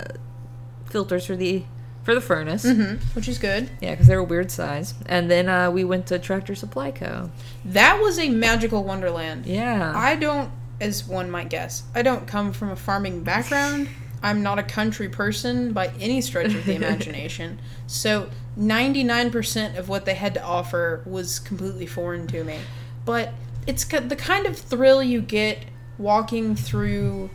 filters 0.86 1.26
for 1.26 1.36
the 1.36 1.64
for 2.04 2.14
the 2.14 2.22
furnace. 2.22 2.64
hmm 2.64 2.96
which 3.14 3.28
is 3.28 3.38
good. 3.38 3.70
Yeah, 3.82 3.92
because 3.92 4.08
they 4.08 4.16
were 4.16 4.22
a 4.22 4.26
weird 4.26 4.52
size. 4.52 4.94
And 5.06 5.30
then 5.32 5.48
uh, 5.50 5.72
we 5.72 5.84
went 5.84 6.08
to 6.08 6.20
Tractor 6.20 6.56
Supply 6.56 6.92
Co. 6.92 7.32
That 7.66 8.00
was 8.02 8.20
a 8.20 8.30
magical 8.30 8.84
wonderland. 8.84 9.46
Yeah. 9.46 9.94
I 9.96 10.16
don't, 10.16 10.52
as 10.82 11.06
one 11.06 11.32
might 11.32 11.50
guess, 11.50 11.84
I 11.96 12.02
don't 12.02 12.28
come 12.28 12.52
from 12.54 12.70
a 12.70 12.76
farming 12.76 13.24
background. 13.24 13.88
I'm 14.22 14.42
not 14.42 14.58
a 14.60 14.64
country 14.64 15.10
person 15.10 15.74
by 15.74 15.92
any 16.00 16.22
stretch 16.22 16.54
of 16.54 16.66
the 16.66 16.76
imagination. 16.82 17.60
So 17.88 18.30
99% 18.58 19.78
of 19.78 19.90
what 19.90 20.06
they 20.06 20.14
had 20.16 20.34
to 20.36 20.44
offer 20.44 21.02
was 21.06 21.40
completely 21.40 21.86
foreign 21.86 22.28
to 22.28 22.44
me. 22.44 22.58
But 23.06 23.34
it's 23.68 23.84
the 23.86 24.16
kind 24.16 24.46
of 24.46 24.58
thrill 24.58 25.04
you 25.04 25.22
get 25.22 25.66
walking 25.98 26.56
through 26.56 27.30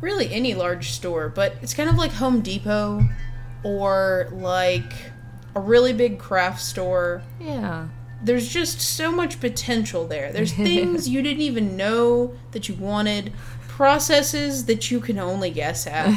really 0.00 0.32
any 0.32 0.54
large 0.54 0.90
store, 0.90 1.28
but 1.28 1.54
it's 1.62 1.74
kind 1.74 1.88
of 1.90 1.96
like 1.96 2.12
Home 2.12 2.40
Depot 2.40 3.02
or 3.62 4.28
like 4.32 4.92
a 5.54 5.60
really 5.60 5.92
big 5.92 6.18
craft 6.18 6.60
store 6.60 7.22
yeah. 7.40 7.88
there's 8.22 8.48
just 8.48 8.80
so 8.80 9.10
much 9.10 9.40
potential 9.40 10.06
there. 10.06 10.32
There's 10.32 10.52
things 10.68 11.08
you 11.08 11.22
didn't 11.22 11.42
even 11.42 11.76
know 11.76 12.34
that 12.52 12.68
you 12.68 12.74
wanted, 12.74 13.32
processes 13.80 14.66
that 14.66 14.90
you 14.90 15.00
can 15.00 15.18
only 15.18 15.50
guess 15.50 15.86
at. 15.86 16.08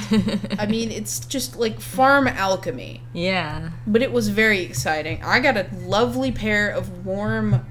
I 0.60 0.66
mean, 0.66 0.92
it's 0.92 1.22
just 1.22 1.56
like 1.56 1.80
farm 1.80 2.28
alchemy. 2.28 3.02
yeah. 3.14 3.72
But 3.88 4.02
it 4.02 4.12
was 4.12 4.28
very 4.28 4.60
exciting. 4.60 5.24
I 5.24 5.40
got 5.40 5.56
a 5.56 5.68
lovely 5.86 6.32
pair 6.32 6.70
of 6.70 7.06
warm 7.06 7.66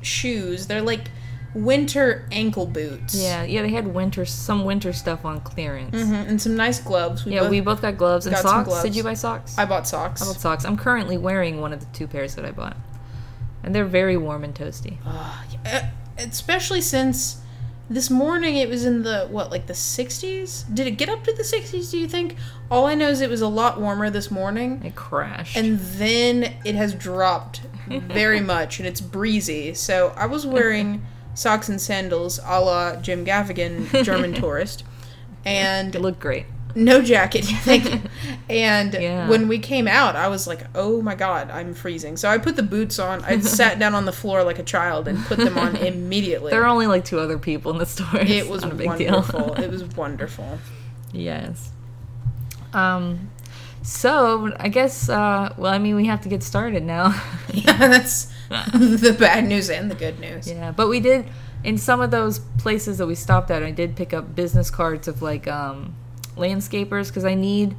shoes. 0.00 0.68
They're 0.68 0.80
like 0.80 1.10
winter 1.54 2.26
ankle 2.32 2.66
boots. 2.66 3.14
Yeah, 3.14 3.42
yeah, 3.44 3.62
they 3.62 3.70
had 3.70 3.86
winter 3.88 4.24
some 4.24 4.64
winter 4.64 4.92
stuff 4.92 5.24
on 5.24 5.40
clearance. 5.40 5.94
hmm 6.02 6.14
And 6.14 6.40
some 6.40 6.56
nice 6.56 6.80
gloves. 6.80 7.26
Yeah, 7.26 7.40
both- 7.40 7.50
we 7.50 7.60
both 7.60 7.82
got 7.82 7.96
gloves 7.96 8.26
and 8.26 8.34
got 8.34 8.42
socks. 8.42 8.68
gloves. 8.68 8.82
Did 8.84 8.96
you 8.96 9.02
buy 9.02 9.14
socks? 9.14 9.58
I 9.58 9.64
bought 9.64 9.86
socks. 9.86 10.22
I 10.22 10.26
bought 10.26 10.40
socks. 10.40 10.64
I'm 10.64 10.76
currently 10.76 11.18
wearing 11.18 11.60
one 11.60 11.72
of 11.72 11.80
the 11.80 11.86
two 11.92 12.06
pairs 12.06 12.34
that 12.36 12.44
I 12.44 12.50
bought. 12.52 12.76
And 13.62 13.74
they're 13.74 13.84
very 13.84 14.16
warm 14.16 14.44
and 14.44 14.54
toasty. 14.54 14.96
Uh, 15.06 15.82
especially 16.18 16.80
since 16.80 17.38
this 17.90 18.08
morning 18.10 18.56
it 18.56 18.68
was 18.68 18.84
in 18.84 19.02
the 19.02 19.26
what 19.30 19.50
like 19.50 19.66
the 19.66 19.72
60s 19.72 20.64
did 20.74 20.86
it 20.86 20.92
get 20.92 21.08
up 21.08 21.24
to 21.24 21.32
the 21.32 21.42
60s 21.42 21.90
do 21.90 21.98
you 21.98 22.06
think 22.08 22.36
all 22.70 22.86
i 22.86 22.94
know 22.94 23.08
is 23.08 23.20
it 23.20 23.28
was 23.28 23.40
a 23.42 23.48
lot 23.48 23.78
warmer 23.80 24.08
this 24.08 24.30
morning 24.30 24.80
It 24.84 24.94
crashed. 24.94 25.56
and 25.56 25.78
then 25.78 26.54
it 26.64 26.74
has 26.74 26.94
dropped 26.94 27.60
very 27.88 28.40
much 28.40 28.78
and 28.78 28.86
it's 28.86 29.00
breezy 29.00 29.74
so 29.74 30.14
i 30.16 30.26
was 30.26 30.46
wearing 30.46 31.04
socks 31.34 31.68
and 31.68 31.80
sandals 31.80 32.38
a 32.44 32.60
la 32.60 32.96
jim 32.96 33.24
gaffigan 33.24 34.04
german 34.04 34.32
tourist 34.42 34.84
and 35.44 35.94
it 35.94 36.00
looked 36.00 36.20
great. 36.20 36.46
no 36.74 37.02
jacket 37.02 37.44
thank 37.64 37.90
you 37.92 38.00
and 38.48 38.94
Yeah. 38.94 39.28
when 39.28 39.48
we 39.48 39.58
came 39.58 39.86
out 39.88 40.14
i 40.16 40.28
was 40.28 40.46
like 40.46 40.64
oh 40.74 41.02
my 41.02 41.14
god 41.14 41.50
i'm 41.50 41.74
freezing 41.74 42.16
so 42.16 42.28
i 42.28 42.38
put 42.38 42.56
the 42.56 42.62
boots 42.62 42.98
on 42.98 43.22
i 43.24 43.38
sat 43.60 43.78
down 43.78 43.94
on 43.94 44.04
the 44.04 44.12
floor 44.12 44.42
like 44.44 44.58
a 44.58 44.62
child 44.62 45.08
and 45.08 45.18
put 45.24 45.38
them 45.38 45.58
on 45.58 45.76
immediately 45.76 46.50
There 46.50 46.62
are 46.62 46.68
only 46.68 46.86
like 46.86 47.04
two 47.04 47.18
other 47.18 47.38
people 47.38 47.72
in 47.72 47.78
the 47.78 47.86
store. 47.86 48.20
it 48.20 48.48
was 48.48 48.62
a 48.62 48.68
big 48.68 48.86
wonderful 48.86 49.54
deal. 49.54 49.64
it 49.64 49.70
was 49.70 49.84
wonderful 49.84 50.58
yes. 51.12 51.70
Um. 52.72 53.30
So 53.82 54.52
I 54.58 54.68
guess. 54.68 55.08
Uh. 55.08 55.54
Well, 55.56 55.72
I 55.72 55.78
mean, 55.78 55.96
we 55.96 56.06
have 56.06 56.20
to 56.22 56.28
get 56.28 56.42
started 56.42 56.84
now. 56.84 57.20
yeah 57.52 57.76
that's 57.76 58.32
the 58.48 59.16
bad 59.18 59.44
news 59.44 59.70
and 59.70 59.90
the 59.90 59.94
good 59.94 60.18
news 60.20 60.48
yeah, 60.48 60.70
but 60.72 60.88
we 60.88 61.00
did 61.00 61.26
in 61.64 61.78
some 61.78 62.00
of 62.00 62.10
those 62.10 62.38
places 62.38 62.98
that 62.98 63.06
we 63.06 63.14
stopped 63.14 63.50
at. 63.50 63.62
I 63.62 63.70
did 63.70 63.96
pick 63.96 64.12
up 64.12 64.34
business 64.34 64.70
cards 64.70 65.08
of 65.08 65.22
like 65.22 65.48
um 65.48 65.94
landscapers 66.36 67.08
because 67.08 67.24
I 67.24 67.34
need. 67.34 67.76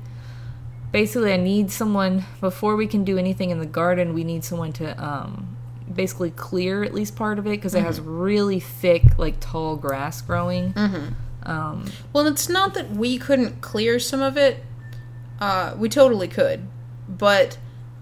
Basically, 0.92 1.34
I 1.34 1.38
need 1.38 1.72
someone 1.72 2.24
before 2.40 2.76
we 2.76 2.86
can 2.86 3.04
do 3.04 3.18
anything 3.18 3.50
in 3.50 3.58
the 3.58 3.66
garden. 3.66 4.14
We 4.14 4.24
need 4.24 4.44
someone 4.44 4.74
to 4.74 5.04
um, 5.04 5.58
basically 5.92 6.30
clear 6.30 6.84
at 6.84 6.94
least 6.94 7.16
part 7.16 7.40
of 7.40 7.48
it 7.48 7.50
because 7.50 7.74
it 7.74 7.84
has 7.84 8.00
really 8.00 8.60
thick, 8.60 9.18
like 9.18 9.40
tall 9.40 9.76
grass 9.76 10.22
growing. 10.22 10.74
mm-hmm. 10.74 11.14
Um, 11.46 11.92
well 12.14 12.26
it's 12.26 12.48
not 12.48 12.74
that 12.76 12.92
we 12.92 13.18
couldn't 13.18 13.60
clear 13.60 14.00
some 14.00 14.22
of 14.22 14.38
it 14.38 14.64
uh, 15.44 15.76
we 15.78 15.90
totally 15.90 16.28
could 16.28 16.62
but 17.08 17.58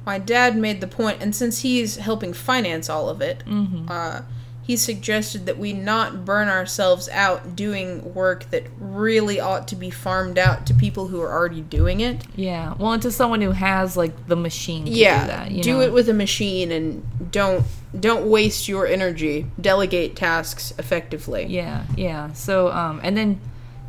my 0.06 0.18
dad 0.18 0.58
made 0.58 0.82
the 0.82 0.88
point 0.88 1.22
and 1.22 1.36
since 1.36 1.60
he's 1.60 1.98
helping 1.98 2.34
finance 2.34 2.90
all 2.90 3.10
of 3.10 3.22
it 3.22 3.44
mhm. 3.46 3.90
uh, 3.90 4.22
he 4.64 4.78
suggested 4.78 5.48
that 5.48 5.58
we 5.58 5.74
not 5.74 6.24
burn 6.24 6.48
ourselves 6.48 7.10
out 7.10 7.56
doing 7.56 8.14
work 8.14 8.50
that 8.52 8.64
really 8.80 9.40
ought 9.40 9.68
to 9.70 9.76
be 9.76 9.90
farmed 9.90 10.38
out 10.38 10.66
to 10.68 10.74
people 10.74 11.08
who 11.08 11.20
are 11.20 11.32
already 11.32 11.62
doing 11.62 12.00
it. 12.00 12.24
Yeah. 12.36 12.76
Well, 12.76 12.94
and 12.94 13.02
to 13.02 13.12
someone 13.12 13.42
who 13.42 13.52
has 13.52 13.98
like 13.98 14.28
the 14.28 14.36
machine 14.36 14.86
to 14.86 14.92
yeah, 14.92 15.22
do 15.22 15.28
that. 15.28 15.52
You 15.52 15.64
do 15.64 15.74
know? 15.74 15.82
it 15.82 15.94
with 15.94 16.10
a 16.10 16.14
machine 16.14 16.72
and 16.72 17.06
don't 17.32 17.66
don't 18.00 18.30
waste 18.30 18.68
your 18.68 18.86
energy. 18.86 19.48
Delegate 19.60 20.16
tasks 20.16 20.74
effectively. 20.78 21.48
Yeah, 21.48 21.84
yeah. 21.98 22.32
So, 22.34 22.72
um, 22.72 23.02
and 23.04 23.18
then, 23.18 23.42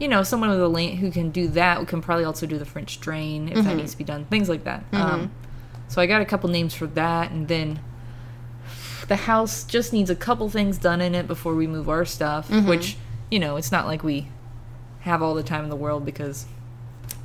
you 0.03 0.09
know, 0.09 0.25
someone 0.25 0.51
with 0.51 0.61
a 0.61 0.67
lane 0.69 0.97
who 0.97 1.12
can 1.12 1.31
do 1.31 1.47
that 1.47 1.87
can 1.87 2.03
probably 2.03 2.25
also 2.25 2.45
do 2.45 2.59
the 2.59 2.65
French 2.65 2.99
drain 3.01 3.49
if 3.49 3.55
Mm-hmm. 3.59 3.69
that 3.69 3.77
needs 3.77 3.93
to 3.93 3.99
be 3.99 4.03
done. 4.05 4.25
Things 4.25 4.49
like 4.49 4.65
that. 4.65 4.83
Um, 4.93 5.31
so 5.87 6.03
I 6.03 6.07
got 6.07 6.21
a 6.21 6.25
couple 6.25 6.51
names 6.51 6.75
for 6.75 6.88
that, 6.88 7.31
and 7.31 7.47
then 7.47 7.79
the 9.07 9.15
house 9.15 9.62
just 9.65 9.93
needs 9.93 10.11
a 10.11 10.17
couple 10.17 10.49
things 10.51 10.77
done 10.77 11.01
in 11.01 11.15
it 11.15 11.29
before 11.29 11.55
we 11.55 11.67
move 11.69 11.88
our 11.88 12.05
stuff. 12.05 12.49
Mm-hmm. 12.49 12.69
Which, 12.69 12.97
you 13.31 13.38
know, 13.38 13.57
it's 13.57 13.71
not 13.71 13.87
like 13.87 14.03
we 14.03 14.27
have 15.01 15.23
all 15.23 15.35
the 15.35 15.43
time 15.45 15.62
in 15.62 15.71
the 15.71 15.77
world 15.77 16.05
because 16.05 16.47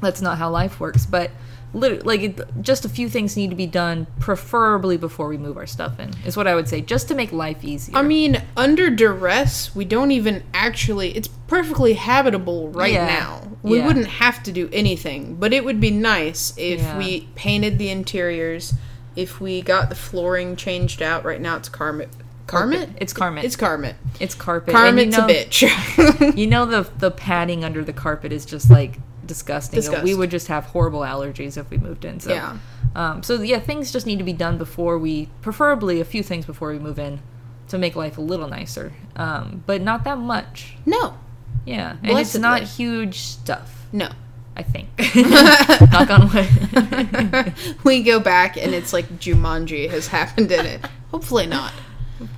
that's 0.01 0.21
not 0.21 0.37
how 0.37 0.49
life 0.49 0.79
works. 0.79 1.05
But 1.05 1.31
like, 1.73 2.21
it, 2.21 2.39
just 2.61 2.85
a 2.85 2.89
few 2.89 3.09
things 3.09 3.35
need 3.37 3.49
to 3.49 3.55
be 3.55 3.67
done, 3.67 4.07
preferably 4.19 4.97
before 4.97 5.27
we 5.27 5.37
move 5.37 5.57
our 5.57 5.67
stuff 5.67 5.99
in. 5.99 6.11
Is 6.25 6.35
what 6.37 6.47
I 6.47 6.55
would 6.55 6.67
say, 6.67 6.81
just 6.81 7.07
to 7.09 7.15
make 7.15 7.31
life 7.31 7.63
easier. 7.63 7.95
I 7.95 8.01
mean, 8.01 8.41
under 8.55 8.89
duress, 8.89 9.75
we 9.75 9.85
don't 9.85 10.11
even 10.11 10.43
actually. 10.53 11.15
It's 11.15 11.27
perfectly 11.27 11.93
habitable 11.93 12.69
right 12.69 12.93
Yeah. 12.93 13.05
now. 13.05 13.41
We 13.63 13.77
Yeah. 13.79 13.85
wouldn't 13.87 14.07
have 14.07 14.41
to 14.43 14.51
do 14.51 14.69
anything, 14.71 15.35
but 15.35 15.53
it 15.53 15.65
would 15.65 15.79
be 15.79 15.91
nice 15.91 16.53
if 16.57 16.79
Yeah. 16.79 16.97
we 16.97 17.27
painted 17.35 17.77
the 17.77 17.89
interiors, 17.89 18.73
if 19.15 19.41
we 19.41 19.61
got 19.61 19.89
the 19.89 19.95
flooring 19.95 20.55
changed 20.55 21.01
out. 21.01 21.25
Right 21.25 21.41
now, 21.41 21.57
it's 21.57 21.69
Carmet. 21.69 22.09
Carmet? 22.47 22.89
It's 22.97 23.11
Carmet. 23.11 23.43
It's 23.43 23.57
Carmet. 23.57 23.95
It's 24.21 24.33
carpet. 24.35 24.73
and 24.73 24.97
you 24.99 25.05
know, 25.07 25.25
a 25.25 25.27
bitch. 25.27 26.35
You 26.37 26.47
know 26.47 26.65
the 26.65 26.87
the 26.97 27.11
padding 27.11 27.65
under 27.65 27.83
the 27.83 27.91
carpet 27.93 28.31
is 28.31 28.45
just 28.45 28.69
like 28.69 28.99
disgusting. 29.27 29.77
Disgust. 29.77 30.03
We 30.03 30.15
would 30.15 30.31
just 30.31 30.47
have 30.47 30.65
horrible 30.65 31.01
allergies 31.01 31.57
if 31.57 31.69
we 31.69 31.77
moved 31.77 32.05
in. 32.05 32.19
So, 32.19 32.31
Yeah. 32.33 32.57
Um, 32.95 33.21
so 33.21 33.41
yeah, 33.41 33.59
things 33.59 33.91
just 33.91 34.07
need 34.07 34.17
to 34.17 34.23
be 34.23 34.33
done 34.33 34.57
before 34.57 34.97
we, 34.97 35.29
preferably 35.41 36.01
a 36.01 36.05
few 36.05 36.23
things 36.23 36.45
before 36.45 36.71
we 36.71 36.79
move 36.79 36.97
in, 36.97 37.19
to 37.67 37.77
make 37.77 37.95
life 37.95 38.17
a 38.17 38.21
little 38.21 38.47
nicer. 38.47 38.93
Um, 39.15 39.63
but 39.67 39.81
not 39.81 40.03
that 40.05 40.17
much. 40.17 40.75
no, 40.85 41.17
Yeah, 41.65 41.97
and 42.01 42.17
it's 42.17 42.35
not 42.35 42.63
huge 42.63 43.19
stuff. 43.19 43.85
no. 43.91 44.09
I 44.55 44.63
think. 44.63 44.87
Knock 45.91 46.09
on 46.09 46.33
wood. 46.33 47.53
we 47.83 48.01
go 48.01 48.19
back 48.19 48.57
and 48.57 48.73
it's 48.73 48.91
like 48.91 49.07
Jumanji 49.19 49.87
has 49.87 50.07
happened 50.07 50.51
in 50.51 50.65
it. 50.65 50.81
Hopefully 51.11 51.45
not. 51.45 51.71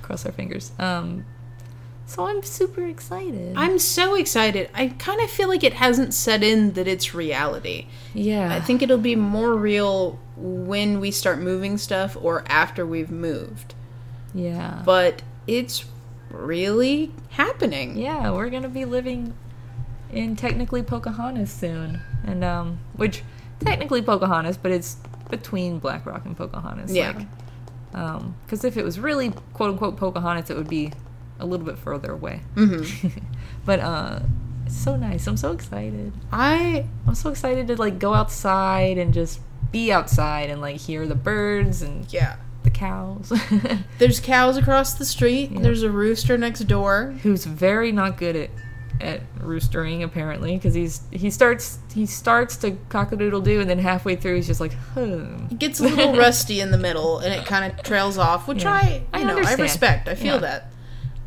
Cross 0.02 0.26
our 0.26 0.32
fingers. 0.32 0.70
Um, 0.78 1.24
so 2.10 2.26
I'm 2.26 2.42
super 2.42 2.84
excited. 2.84 3.54
I'm 3.56 3.78
so 3.78 4.16
excited. 4.16 4.68
I 4.74 4.88
kind 4.98 5.20
of 5.20 5.30
feel 5.30 5.48
like 5.48 5.62
it 5.62 5.74
hasn't 5.74 6.12
set 6.12 6.42
in 6.42 6.72
that 6.72 6.88
it's 6.88 7.14
reality. 7.14 7.86
yeah. 8.14 8.52
I 8.52 8.60
think 8.60 8.82
it'll 8.82 8.98
be 8.98 9.14
more 9.14 9.54
real 9.54 10.18
when 10.36 10.98
we 10.98 11.12
start 11.12 11.38
moving 11.38 11.78
stuff 11.78 12.16
or 12.20 12.42
after 12.48 12.84
we've 12.84 13.12
moved. 13.12 13.74
Yeah. 14.34 14.82
But 14.84 15.22
it's 15.46 15.84
really 16.30 17.12
happening. 17.30 17.96
Yeah, 17.96 18.32
we're 18.32 18.50
gonna 18.50 18.68
be 18.68 18.84
living 18.84 19.34
in 20.12 20.34
technically 20.34 20.82
Pocahontas 20.82 21.52
soon, 21.52 22.00
and 22.26 22.42
um, 22.42 22.80
which 22.96 23.22
technically 23.60 24.02
Pocahontas, 24.02 24.56
but 24.56 24.72
it's 24.72 24.96
between 25.30 25.78
Black 25.78 26.06
Rock 26.06 26.24
and 26.24 26.36
Pocahontas. 26.36 26.92
Yeah. 26.92 27.12
Like, 27.12 27.26
um, 27.94 28.34
because 28.44 28.64
if 28.64 28.76
it 28.76 28.84
was 28.84 28.98
really 28.98 29.32
quote 29.52 29.70
unquote 29.70 29.96
Pocahontas, 29.96 30.50
it 30.50 30.56
would 30.56 30.68
be 30.68 30.92
a 31.40 31.46
little 31.46 31.66
bit 31.66 31.78
further 31.78 32.12
away. 32.12 32.40
hmm 32.54 32.82
But 33.64 33.80
uh, 33.80 34.20
it's 34.66 34.76
so 34.76 34.96
nice. 34.96 35.26
I'm 35.26 35.36
so 35.36 35.52
excited. 35.52 36.12
I 36.32 36.86
I'm 37.06 37.14
so 37.14 37.30
excited 37.30 37.66
to 37.68 37.76
like 37.76 37.98
go 37.98 38.14
outside 38.14 38.98
and 38.98 39.12
just 39.12 39.40
be 39.72 39.92
outside 39.92 40.50
and 40.50 40.60
like 40.60 40.76
hear 40.76 41.06
the 41.06 41.14
birds 41.14 41.82
and 41.82 42.10
yeah. 42.12 42.36
the 42.64 42.70
cows. 42.70 43.32
There's 43.98 44.18
cows 44.20 44.56
across 44.56 44.94
the 44.94 45.04
street. 45.04 45.50
Yeah. 45.52 45.60
There's 45.60 45.82
a 45.82 45.90
rooster 45.90 46.36
next 46.38 46.60
door. 46.60 47.14
who's 47.22 47.44
very 47.44 47.92
not 47.92 48.16
good 48.18 48.36
at 48.36 48.50
at 49.00 49.22
roostering 49.38 50.02
apparently 50.04 50.56
because 50.58 50.74
he's 50.74 51.00
he 51.10 51.30
starts 51.30 51.78
he 51.94 52.04
starts 52.04 52.56
to 52.58 52.76
cock-a-doodle 52.90 53.40
do 53.40 53.58
and 53.58 53.70
then 53.70 53.78
halfway 53.78 54.14
through 54.14 54.36
he's 54.36 54.46
just 54.46 54.60
like 54.60 54.74
hmm. 54.94 55.46
It 55.50 55.58
gets 55.58 55.80
a 55.80 55.84
little 55.84 56.14
rusty 56.26 56.60
in 56.60 56.70
the 56.70 56.76
middle 56.76 57.18
and 57.18 57.32
it 57.32 57.46
kind 57.46 57.72
of 57.72 57.82
trails 57.82 58.18
off, 58.18 58.46
which 58.46 58.64
Yeah. 58.64 58.72
I, 58.74 59.02
I 59.14 59.20
you 59.20 59.24
know, 59.26 59.38
I 59.38 59.54
respect. 59.54 60.06
I 60.08 60.14
feel 60.14 60.34
Yeah. 60.34 60.40
that. 60.40 60.72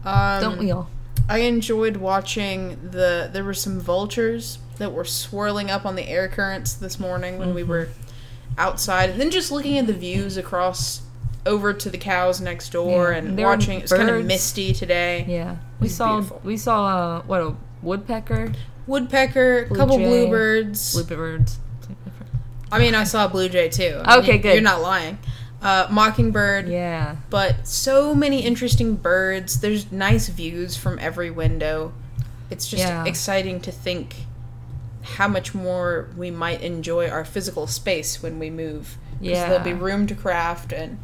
Um, 0.06 0.42
don't 0.42 0.60
we 0.60 0.72
all 0.72 0.90
I 1.30 1.40
enjoyed 1.40 1.98
watching 1.98 2.90
the. 2.92 3.30
There 3.32 3.44
were 3.44 3.54
some 3.54 3.80
vultures 3.80 4.58
that 4.78 4.92
were 4.92 5.06
swirling 5.06 5.70
up 5.72 5.86
on 5.86 5.96
the 5.96 6.08
air 6.08 6.28
currents 6.28 6.74
this 6.74 7.00
morning 7.00 7.38
when 7.38 7.50
Mm-hmm. 7.50 7.56
we 7.56 7.64
were 7.64 7.88
outside, 8.58 9.10
and 9.12 9.22
then 9.22 9.32
just 9.32 9.52
looking 9.52 9.78
at 9.78 9.88
the 9.88 9.94
views 9.94 10.36
across 10.38 11.02
over 11.46 11.74
to 11.74 11.90
the 11.90 11.98
cows 11.98 12.40
next 12.42 12.70
door 12.72 13.12
Yeah, 13.12 13.18
and 13.18 13.38
watching. 13.38 13.80
It 13.80 13.84
was 13.84 13.94
kind 13.94 14.10
of 14.10 14.26
misty 14.26 14.74
today. 14.74 15.26
yeah 15.28 15.58
we 15.80 15.88
saw 15.90 16.16
beautiful. 16.18 16.42
we 16.44 16.58
saw 16.58 16.86
uh, 17.18 17.22
what 17.24 17.42
a 17.42 17.56
woodpecker 17.82 18.52
Woodpecker, 18.88 19.68
Blue 19.68 19.78
couple 19.78 19.98
jay. 19.98 20.06
bluebirds. 20.06 20.94
bluebirds 20.94 21.60
I 22.72 22.80
mean, 22.80 22.96
I 22.96 23.04
saw 23.06 23.26
a 23.26 23.30
blue 23.30 23.48
jay 23.50 23.70
too. 23.70 24.02
I 24.04 24.16
mean, 24.16 24.24
Okay, 24.24 24.38
good. 24.40 24.54
You're 24.56 24.62
not 24.64 24.82
lying. 24.82 25.20
Uh, 25.64 25.88
mockingbird. 25.90 26.68
yeah 26.68 27.16
but 27.30 27.66
so 27.68 28.14
many 28.14 28.42
interesting 28.42 28.96
birds. 28.96 29.60
There's 29.62 29.92
nice 29.92 30.28
views 30.28 30.76
from 30.76 31.00
every 31.00 31.32
window. 31.32 31.94
It's 32.50 32.68
just 32.68 32.84
Yeah. 32.84 33.06
exciting 33.06 33.62
to 33.62 33.72
think 33.72 34.16
how 35.04 35.28
much 35.28 35.54
more 35.56 36.08
we 36.18 36.30
might 36.32 36.62
enjoy 36.62 37.10
our 37.10 37.26
physical 37.26 37.66
space 37.68 38.22
when 38.22 38.40
we 38.40 38.50
move. 38.50 38.98
Yeah. 39.22 39.48
there'll 39.50 39.64
be 39.64 39.74
room 39.74 40.06
to 40.08 40.16
craft 40.16 40.74
and 40.74 40.98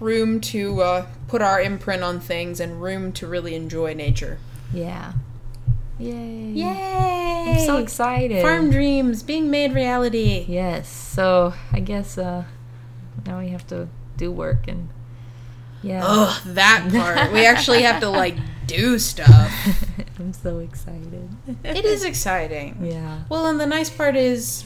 room 0.00 0.40
to 0.52 0.80
uh, 0.82 1.06
put 1.26 1.40
our 1.42 1.60
imprint 1.60 2.02
on 2.02 2.20
things 2.20 2.60
and 2.60 2.80
room 2.82 3.10
to 3.12 3.26
really 3.26 3.54
enjoy 3.54 3.94
nature. 3.94 4.38
yeah 4.72 5.12
yay 5.98 6.52
Yay! 6.52 7.54
i'm 7.58 7.66
so 7.66 7.78
excited 7.78 8.40
Farm 8.42 8.70
dreams 8.70 9.22
being 9.24 9.50
made 9.50 9.72
reality. 9.74 10.44
yes 10.46 10.88
so 10.88 11.54
i 11.72 11.80
guess 11.80 12.16
uh 12.18 12.44
now 13.26 13.38
we 13.40 13.48
have 13.48 13.66
to 13.68 13.88
do 14.16 14.30
work 14.32 14.66
and 14.68 14.88
yeah 15.82 16.02
Ugh, 16.04 16.40
that 16.46 16.88
part. 16.92 17.32
we 17.32 17.46
actually 17.46 17.82
have 17.82 18.00
to 18.00 18.08
like 18.10 18.36
do 18.66 18.98
stuff. 18.98 19.52
i'm 20.18 20.32
so 20.32 20.58
excited 20.58 21.28
It 21.64 21.84
is 21.84 22.04
exciting. 22.04 22.78
yeah 22.82 23.22
Well, 23.28 23.46
and 23.46 23.58
the 23.60 23.66
nice 23.66 23.88
part 23.90 24.16
is 24.16 24.64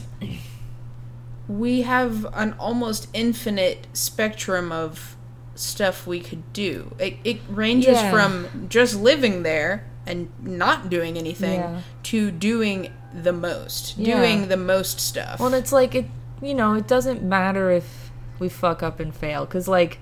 we 1.47 1.81
have 1.83 2.25
an 2.33 2.53
almost 2.59 3.07
infinite 3.13 3.87
spectrum 3.93 4.71
of 4.71 5.15
stuff 5.55 6.07
we 6.07 6.19
could 6.19 6.51
do. 6.53 6.95
It, 6.97 7.17
it 7.23 7.39
ranges 7.49 7.97
Yeah. 8.01 8.11
from 8.11 8.65
just 8.69 8.95
living 8.99 9.43
there 9.43 9.85
and 10.07 10.29
not 10.41 10.89
doing 10.89 11.17
anything 11.17 11.59
Yeah. 11.59 11.81
to 12.03 12.31
doing 12.31 12.91
the 13.13 13.33
most, 13.33 13.97
Yeah. 13.97 14.17
doing 14.17 14.47
the 14.47 14.57
most 14.57 14.99
stuff. 14.99 15.39
Well, 15.39 15.53
it's 15.53 15.71
like 15.71 15.93
it, 15.95 16.05
you 16.41 16.53
know, 16.55 16.73
it 16.73 16.87
doesn't 16.87 17.21
matter 17.21 17.69
if 17.71 18.02
we 18.43 18.49
fuck 18.49 18.83
up 18.83 18.99
and 18.99 19.15
fail 19.15 19.45
because, 19.45 19.67
like, 19.67 19.97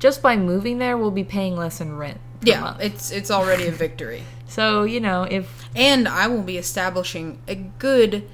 just 0.00 0.20
by 0.22 0.36
moving 0.36 0.78
there, 0.78 0.96
we'll 0.98 1.10
be 1.12 1.22
paying 1.24 1.54
less 1.56 1.80
in 1.80 1.96
rent. 1.96 2.18
Yeah, 2.42 2.60
month. 2.62 2.80
it's 2.80 3.12
it's 3.12 3.30
already 3.30 3.66
a 3.68 3.72
victory. 3.72 4.22
So 4.52 4.82
you 4.84 5.00
know, 5.00 5.22
if 5.22 5.46
And 5.74 6.06
I 6.06 6.26
will 6.26 6.42
be 6.42 6.58
establishing 6.58 7.38
a 7.48 7.54
good 7.54 8.28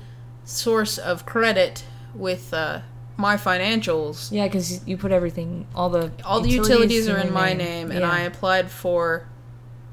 source 0.45 0.99
of 0.99 1.25
credit 1.25 1.85
with 2.13 2.53
uh, 2.53 2.81
my 3.17 3.37
financials 3.37 4.33
yeah, 4.33 4.47
because 4.49 4.85
you 4.85 4.97
put 4.97 5.13
everything, 5.13 5.69
all 5.77 5.91
the 5.91 6.11
all 6.25 6.41
the 6.41 6.51
utilities 6.51 7.09
are 7.09 7.19
in 7.19 7.33
my 7.33 7.53
name, 7.53 7.93
and 7.93 8.01
Yeah. 8.01 8.11
I 8.11 8.21
applied 8.21 8.69
for. 8.71 9.29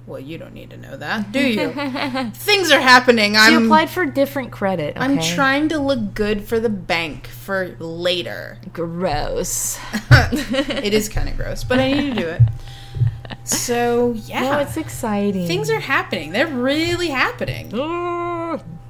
Well, 0.08 0.20
you 0.20 0.38
don't 0.38 0.54
need 0.54 0.70
to 0.70 0.78
know 0.78 0.98
that, 0.98 1.32
do 1.32 1.40
you? 1.40 1.70
Things 2.34 2.72
are 2.72 2.80
happening. 2.80 3.36
I'm 3.36 3.66
applied 3.66 3.90
for 3.90 4.06
different 4.06 4.52
credit. 4.52 4.94
I'm 4.98 5.18
okay? 5.18 5.36
trying 5.36 5.70
to 5.70 5.80
look 5.80 6.14
good 6.14 6.44
for 6.44 6.60
the 6.60 6.70
bank 6.70 7.26
for 7.26 7.76
later. 7.80 8.60
Gross. 8.72 9.80
it 10.12 10.94
is 10.94 11.10
kind 11.10 11.28
of 11.28 11.36
gross, 11.36 11.64
but 11.64 11.80
I 11.80 11.92
need 11.92 12.14
to 12.14 12.22
do 12.22 12.28
it. 12.28 12.42
So 13.46 14.14
yeah, 14.14 14.42
No, 14.42 14.60
it's 14.60 14.78
exciting. 14.78 15.48
things 15.48 15.72
are 15.72 15.80
happening. 15.80 16.32
They're 16.32 16.48
really 16.48 17.10
happening. 17.10 17.72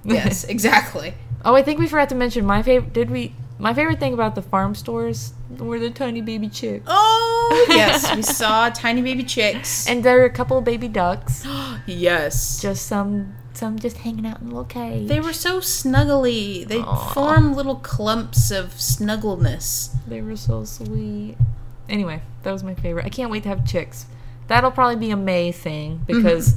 yes, 0.03 0.43
exactly. 0.49 1.13
oh, 1.45 1.55
I 1.55 1.61
think 1.61 1.79
we 1.79 1.87
forgot 1.87 2.09
to 2.09 2.15
mention 2.15 2.45
my 2.45 2.61
favorite. 2.61 2.91
Did 2.93 3.09
we? 3.09 3.33
My 3.57 3.73
favorite 3.73 3.99
thing 3.99 4.13
about 4.13 4.35
the 4.35 4.41
farm 4.41 4.75
stores 4.75 5.33
were 5.57 5.79
the 5.79 5.89
tiny 5.89 6.21
baby 6.21 6.49
chicks. 6.49 6.85
Oh 6.87 7.67
yes, 7.69 8.13
we 8.15 8.21
saw 8.21 8.69
tiny 8.69 9.01
baby 9.01 9.23
chicks. 9.23 9.87
And 9.87 10.03
there 10.03 10.17
were 10.17 10.25
a 10.25 10.29
couple 10.29 10.57
of 10.57 10.65
baby 10.65 10.87
ducks. 10.87 11.45
yes, 11.85 12.61
Just 12.61 12.85
some, 12.85 13.35
some 13.53 13.79
just 13.79 13.97
hanging 13.97 14.25
out 14.25 14.41
in 14.41 14.47
a 14.47 14.49
little 14.49 14.65
cage. 14.65 15.07
they 15.07 15.19
were 15.19 15.33
so 15.33 15.59
snuggly. 15.59 16.67
They 16.67 16.79
Aw. 16.79 17.13
form 17.13 17.53
little 17.53 17.75
clumps 17.77 18.51
of 18.51 18.79
snuggleness. 18.79 19.95
They 20.07 20.21
were 20.21 20.35
so 20.35 20.65
sweet. 20.65 21.37
Anyway, 21.87 22.21
that 22.43 22.51
was 22.51 22.63
my 22.63 22.75
favorite. 22.75 23.05
I 23.05 23.09
can't 23.09 23.31
wait 23.31 23.43
to 23.43 23.49
have 23.49 23.65
chicks 23.65 24.07
that'll 24.47 24.71
probably 24.71 24.95
be 24.95 25.11
a 25.11 25.17
May 25.17 25.51
thing 25.51 25.99
mm-hmm. 25.99 26.05
because 26.05 26.55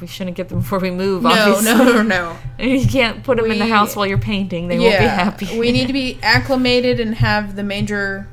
we 0.00 0.06
shouldn't 0.06 0.36
get 0.36 0.48
them 0.48 0.60
before 0.60 0.78
we 0.78 0.90
move. 0.90 1.22
No, 1.22 1.30
obviously. 1.30 1.64
no, 1.74 2.02
no, 2.02 2.02
no. 2.02 2.36
You 2.58 2.86
can't 2.86 3.22
put 3.24 3.36
them 3.36 3.50
in 3.50 3.58
the 3.58 3.66
house 3.66 3.94
while 3.96 4.06
you're 4.06 4.18
painting. 4.18 4.68
They 4.68 4.78
won't 4.78 4.98
be 4.98 5.04
happy. 5.04 5.58
we 5.58 5.72
need 5.72 5.86
to 5.86 5.92
be 5.92 6.18
acclimated 6.22 7.00
and 7.00 7.14
have 7.16 7.56
the 7.56 7.62
major 7.62 8.28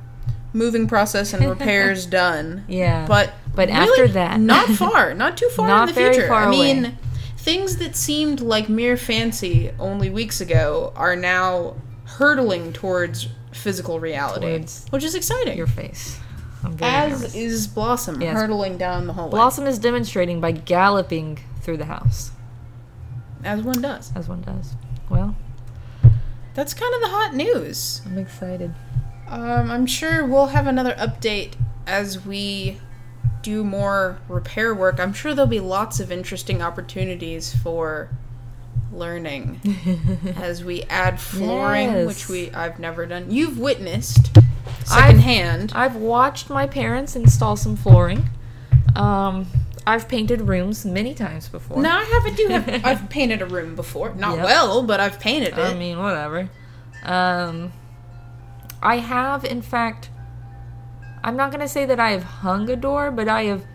moving 0.54 0.88
process 0.88 1.34
and 1.34 1.46
repairs 1.50 2.06
done. 2.06 2.64
Yeah. 2.68 3.06
But 3.08 3.34
But 3.56 3.70
really 3.70 3.80
after 3.92 4.08
that- 4.10 4.40
not 4.40 4.68
far, 4.70 5.14
not 5.14 5.38
too 5.38 5.50
far 5.50 5.68
Not 5.68 5.90
in 5.90 5.96
the 5.96 6.00
very 6.02 6.14
future. 6.14 6.28
far 6.28 6.46
I 6.48 6.50
mean, 6.52 6.86
away. 6.86 6.96
things 7.38 7.78
that 7.78 7.96
seemed 7.96 8.42
like 8.42 8.68
mere 8.70 8.98
fancy 8.98 9.72
only 9.80 10.10
weeks 10.10 10.42
ago 10.42 10.92
are 10.96 11.16
now 11.16 11.76
hurtling 12.06 12.74
towards 12.74 13.28
physical 13.52 14.00
reality, 14.00 14.48
Towards 14.58 14.86
which 14.90 15.04
is 15.04 15.16
exciting. 15.16 15.58
your 15.58 15.68
face. 15.68 16.18
As 16.82 17.12
nervous. 17.22 17.34
is 17.36 17.68
Blossom 17.68 18.22
Yes. 18.22 18.34
hurtling 18.36 18.78
down 18.78 19.08
the 19.08 19.14
hallway, 19.14 19.32
Blossom 19.32 19.66
is 19.66 19.80
demonstrating 19.80 20.40
by 20.40 20.52
galloping 20.52 21.40
through 21.62 21.78
the 21.78 21.86
house, 21.86 22.32
as 23.44 23.62
one 23.62 23.82
does. 23.82 24.12
as 24.16 24.28
one 24.28 24.42
does. 24.42 24.76
Well, 25.10 25.36
That's 26.54 26.74
kind 26.74 26.94
of 26.96 27.02
the 27.02 27.08
hot 27.10 27.34
news. 27.34 28.02
I'm 28.06 28.18
excited. 28.18 28.74
Um, 29.28 29.72
I'm 29.72 29.86
sure 29.86 30.26
we'll 30.26 30.48
have 30.48 30.68
another 30.68 30.94
update 30.96 31.54
as 31.88 32.26
we 32.26 32.80
do 33.42 33.64
more 33.64 34.20
repair 34.28 34.76
work. 34.76 35.00
I'm 35.00 35.14
sure 35.14 35.34
there'll 35.34 35.48
be 35.50 35.60
lots 35.62 36.00
of 36.00 36.12
interesting 36.12 36.62
opportunities 36.62 37.56
for 37.56 38.10
learning 38.92 39.62
as 40.36 40.64
we 40.64 40.84
add 40.84 41.20
flooring, 41.20 41.88
Yes. 41.90 42.08
which 42.08 42.28
we 42.30 42.52
I've 42.52 42.78
never 42.80 43.06
done. 43.06 43.32
You've 43.32 43.58
witnessed 43.58 44.36
secondhand. 44.84 45.72
I've 45.74 45.96
watched 45.96 46.50
my 46.50 46.68
parents 46.68 47.16
install 47.16 47.56
some 47.56 47.76
flooring. 47.78 48.30
Um, 48.96 49.48
I've 49.88 50.08
painted 50.08 50.42
rooms 50.42 50.86
many 50.86 51.14
times 51.14 51.50
before. 51.50 51.82
no, 51.82 51.90
I 51.90 52.04
haven't. 52.04 52.36
Do 52.38 52.48
have 52.48 52.86
I've 52.86 53.10
painted 53.10 53.42
a 53.42 53.46
room 53.46 53.76
before. 53.76 54.14
Not 54.14 54.36
Yep. 54.38 54.46
well, 54.46 54.84
but 54.84 55.00
I've 55.00 55.20
painted 55.20 55.54
it. 55.58 55.60
I 55.60 55.74
mean, 55.74 55.98
whatever. 55.98 56.50
Um, 57.04 57.74
I 58.82 58.98
have, 58.98 59.44
in 59.44 59.62
fact, 59.62 60.10
I'm 61.24 61.36
not 61.36 61.52
going 61.52 61.62
to 61.62 61.68
say 61.68 61.86
that 61.86 62.00
I 62.00 62.12
have 62.12 62.24
hung 62.24 62.70
a 62.70 62.76
door, 62.76 63.10
but 63.12 63.28
I 63.28 63.44
have 63.46 63.66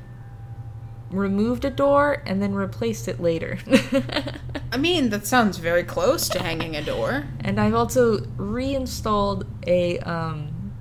removed 1.11 1.65
a 1.65 1.71
door 1.71 2.23
and 2.27 2.43
then 2.43 2.55
replaced 2.55 3.07
it 3.09 3.21
later. 3.21 3.59
I 4.73 4.77
mean, 4.77 5.11
that 5.11 5.27
sounds 5.27 5.59
very 5.59 5.85
close 5.85 6.29
to 6.31 6.41
hanging 6.43 6.75
a 6.77 6.83
door. 6.83 7.27
and 7.41 7.61
I've 7.61 7.75
also 7.75 8.19
reinstalled 8.37 9.47
a, 9.67 9.99
um, 10.01 10.73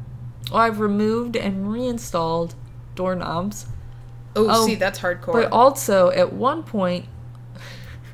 well, 0.51 0.61
I've 0.61 0.79
removed 0.79 1.35
and 1.35 1.71
reinstalled 1.71 2.55
doorknobs. 2.95 3.67
Oh, 4.35 4.47
Oh, 4.49 4.65
see, 4.65 4.75
that's 4.75 4.99
hardcore. 4.99 5.33
But 5.33 5.51
also, 5.51 6.09
at 6.09 6.33
one 6.33 6.63
point, 6.63 7.05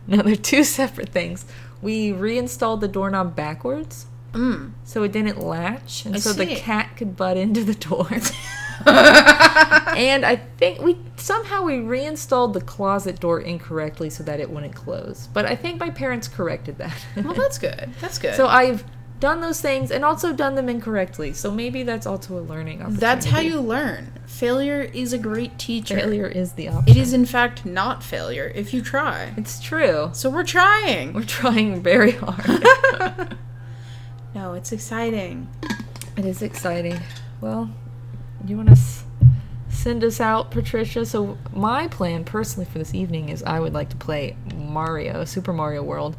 now 0.07 0.21
they're 0.21 0.35
two 0.35 0.63
separate 0.79 1.09
things. 1.09 1.45
We 1.81 2.11
reinstalled 2.11 2.81
the 2.81 2.87
doorknob 2.87 3.35
backwards, 3.35 4.05
mm. 4.33 4.71
so 4.83 5.03
it 5.03 5.11
didn't 5.11 5.39
latch, 5.39 6.05
and 6.05 6.15
I 6.15 6.19
so 6.19 6.33
the 6.33 6.45
cat 6.45 6.95
could 6.95 7.15
butt 7.15 7.37
into 7.37 7.63
the 7.63 7.73
door. 7.73 8.07
and 8.85 10.25
I 10.25 10.41
think 10.57 10.81
we 10.81 10.97
somehow 11.15 11.63
we 11.63 11.79
reinstalled 11.79 12.53
the 12.53 12.61
closet 12.61 13.19
door 13.19 13.41
incorrectly 13.41 14.09
so 14.09 14.23
that 14.23 14.39
it 14.39 14.49
wouldn't 14.49 14.75
close. 14.75 15.27
But 15.33 15.45
I 15.45 15.55
think 15.55 15.79
my 15.79 15.89
parents 15.89 16.27
corrected 16.27 16.77
that. 16.77 16.95
well, 17.15 17.33
that's 17.33 17.57
good. 17.57 17.91
That's 17.99 18.17
good. 18.19 18.35
so 18.35 18.47
I've 18.47 18.83
done 19.21 19.39
those 19.39 19.61
things 19.61 19.91
and 19.91 20.03
also 20.03 20.33
done 20.33 20.55
them 20.55 20.67
incorrectly. 20.67 21.31
So 21.31 21.49
maybe 21.49 21.83
that's 21.83 22.05
also 22.05 22.37
a 22.37 22.41
learning 22.41 22.79
opportunity. 22.81 22.99
That's 22.99 23.25
how 23.27 23.39
you 23.39 23.61
learn. 23.61 24.11
Failure 24.25 24.81
is 24.81 25.13
a 25.13 25.17
great 25.17 25.57
teacher. 25.57 25.95
failure 25.95 26.27
is 26.27 26.53
the 26.53 26.67
option. 26.67 26.89
It 26.89 26.97
is, 26.99 27.13
in 27.13 27.25
fact, 27.25 27.65
not 27.65 28.03
failure 28.03 28.51
if 28.53 28.73
you 28.73 28.81
try. 28.81 29.33
It's 29.37 29.61
true. 29.61 30.09
So 30.13 30.29
we're 30.29 30.43
trying. 30.43 31.13
We're 31.13 31.23
trying 31.23 31.81
very 31.81 32.11
hard. 32.11 33.37
no, 34.35 34.53
it's 34.53 34.71
exciting. 34.71 35.47
it 36.17 36.25
is 36.25 36.41
exciting. 36.41 36.99
Well, 37.39 37.69
you 38.45 38.57
want 38.57 38.69
to 38.69 38.73
s- 38.73 39.03
send 39.69 40.03
us 40.03 40.19
out, 40.19 40.49
Patricia? 40.51 41.05
So 41.05 41.37
my 41.53 41.87
plan, 41.87 42.23
personally, 42.23 42.65
for 42.69 42.79
this 42.79 42.93
evening 42.95 43.29
is 43.29 43.43
I 43.43 43.59
would 43.59 43.73
like 43.73 43.89
to 43.89 43.95
play 43.97 44.35
Mario, 44.55 45.25
Super 45.25 45.53
Mario 45.53 45.83
World. 45.83 46.15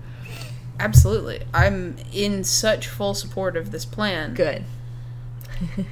Absolutely. 0.80 1.42
I'm 1.54 1.96
in 2.12 2.44
such 2.44 2.88
full 2.88 3.14
support 3.14 3.56
of 3.56 3.70
this 3.70 3.84
plan. 3.84 4.34
Good. 4.34 4.64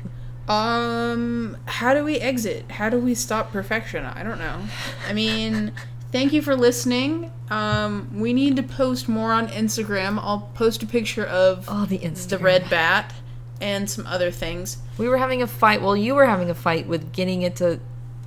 Um, 0.48 1.56
how 1.66 1.94
do 1.94 2.02
we 2.02 2.18
exit? 2.18 2.68
How 2.72 2.88
do 2.90 2.98
we 2.98 3.14
stop 3.14 3.52
perfection? 3.52 4.04
I 4.04 4.24
don't 4.24 4.38
know. 4.40 4.60
I 5.08 5.12
mean, 5.12 5.70
thank 6.10 6.32
you 6.32 6.42
for 6.42 6.56
listening. 6.56 7.30
Um, 7.50 8.10
we 8.18 8.32
need 8.32 8.56
to 8.56 8.64
post 8.64 9.08
more 9.08 9.30
on 9.32 9.46
Instagram. 9.46 10.18
I'll 10.20 10.50
post 10.54 10.82
a 10.82 10.86
picture 10.86 11.24
of 11.24 11.66
Oh, 11.68 11.84
the 11.86 11.98
Instagram. 12.00 12.28
the 12.30 12.38
red 12.38 12.70
bat 12.70 13.14
and 13.60 13.88
some 13.88 14.08
other 14.08 14.32
things. 14.32 14.78
We 14.98 15.06
were 15.08 15.18
having 15.18 15.40
a 15.40 15.46
fight. 15.46 15.82
Well, 15.82 15.96
you 15.96 16.16
were 16.16 16.26
having 16.26 16.50
a 16.50 16.54
fight 16.54 16.88
with 16.88 17.12
getting 17.12 17.42
it 17.42 17.54
to 17.56 17.78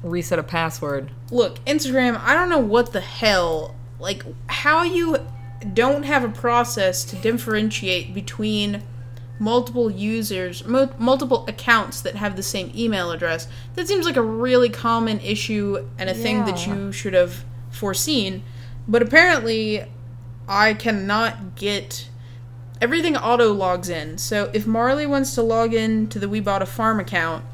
reset 0.02 0.40
a 0.40 0.44
password. 0.44 1.12
Look, 1.30 1.60
Instagram, 1.66 2.18
I 2.22 2.36
don't 2.36 2.48
know 2.48 2.60
what 2.60 2.94
the 2.94 3.02
hell, 3.02 3.76
like, 4.00 4.24
how 4.48 4.84
you 4.84 5.18
don't 5.64 6.04
have 6.04 6.24
a 6.24 6.30
process 6.30 7.04
to 7.06 7.16
differentiate 7.18 8.14
between 8.14 8.84
multiple 9.40 9.90
users, 9.90 10.66
mo- 10.66 10.92
multiple 10.98 11.46
accounts 11.48 12.02
that 12.02 12.16
have 12.16 12.36
the 12.36 12.44
same 12.44 12.72
email 12.76 13.12
address. 13.12 13.48
That 13.76 13.88
seems 13.88 14.06
like 14.06 14.16
a 14.16 14.22
really 14.22 14.70
common 14.70 15.20
issue 15.20 15.88
and 15.98 16.10
a 16.10 16.14
thing 16.14 16.46
that 16.46 16.66
you 16.68 16.92
should 16.92 17.14
have 17.14 17.44
foreseen. 17.72 18.44
But 18.88 19.02
apparently, 19.02 19.86
I 20.48 20.74
cannot 20.74 21.56
get. 21.56 22.10
Everything 22.82 23.16
auto 23.16 23.54
logs 23.54 23.88
in. 23.88 24.18
So 24.18 24.50
if 24.54 24.68
Marley 24.68 25.06
wants 25.06 25.36
to 25.36 25.42
log 25.42 25.74
in 25.74 26.08
to 26.10 26.20
the 26.20 26.28
We 26.28 26.42
Bought 26.42 26.62
a 26.62 26.66
Farm 26.66 27.00
account, 27.00 27.46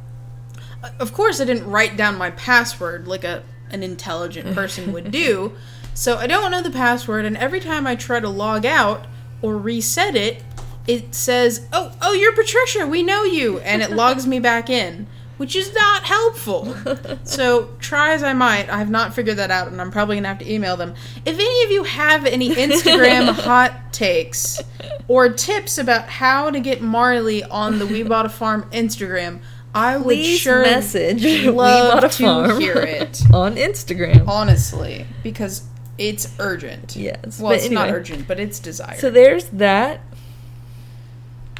of 0.99 1.13
course 1.13 1.39
I 1.39 1.45
didn't 1.45 1.69
write 1.69 1.97
down 1.97 2.17
my 2.17 2.31
password 2.31 3.07
like 3.07 3.23
a 3.23 3.43
an 3.69 3.83
intelligent 3.83 4.55
person 4.55 4.91
would 4.93 5.11
do. 5.11 5.53
So 5.93 6.17
I 6.17 6.27
don't 6.27 6.51
know 6.51 6.61
the 6.61 6.71
password 6.71 7.25
and 7.25 7.35
every 7.37 7.59
time 7.59 7.85
I 7.85 7.95
try 7.95 8.19
to 8.19 8.29
log 8.29 8.65
out 8.65 9.05
or 9.41 9.57
reset 9.57 10.15
it, 10.15 10.43
it 10.87 11.13
says, 11.13 11.67
"Oh, 11.71 11.91
oh, 12.01 12.13
you're 12.13 12.33
Patricia. 12.33 12.87
We 12.87 13.03
know 13.03 13.23
you." 13.23 13.59
And 13.59 13.81
it 13.81 13.91
logs 13.91 14.25
me 14.25 14.39
back 14.39 14.69
in, 14.71 15.05
which 15.37 15.55
is 15.55 15.73
not 15.73 16.03
helpful. 16.03 16.75
so, 17.23 17.69
try 17.79 18.13
as 18.13 18.23
I 18.23 18.33
might, 18.33 18.69
I 18.69 18.79
have 18.79 18.89
not 18.89 19.13
figured 19.13 19.37
that 19.37 19.51
out 19.51 19.67
and 19.67 19.79
I'm 19.79 19.91
probably 19.91 20.15
going 20.15 20.23
to 20.23 20.29
have 20.29 20.39
to 20.39 20.51
email 20.51 20.75
them. 20.77 20.95
If 21.25 21.35
any 21.35 21.63
of 21.63 21.71
you 21.71 21.83
have 21.83 22.25
any 22.25 22.49
Instagram 22.49 23.31
hot 23.43 23.93
takes 23.93 24.59
or 25.07 25.29
tips 25.29 25.77
about 25.77 26.09
how 26.09 26.49
to 26.49 26.59
get 26.59 26.81
Marley 26.81 27.43
on 27.43 27.77
the 27.77 27.85
We 27.85 28.01
Bought 28.01 28.25
a 28.25 28.29
Farm 28.29 28.67
Instagram, 28.71 29.41
I 29.75 29.97
would 29.97 30.05
Please 30.05 30.39
sure 30.39 30.63
message 30.63 31.23
love 31.45 32.11
to 32.13 32.57
hear 32.57 32.73
it. 32.77 33.21
on 33.31 33.55
Instagram. 33.55 34.27
Honestly, 34.27 35.05
because 35.21 35.63
it's 35.99 36.33
urgent. 36.39 36.95
Yes, 36.95 37.39
Well, 37.39 37.51
but 37.51 37.59
it's 37.59 37.69
not 37.69 37.89
urgent, 37.89 38.27
but 38.27 38.39
it's 38.39 38.59
desired. 38.59 38.99
So 38.99 39.11
there's 39.11 39.45
that. 39.49 40.01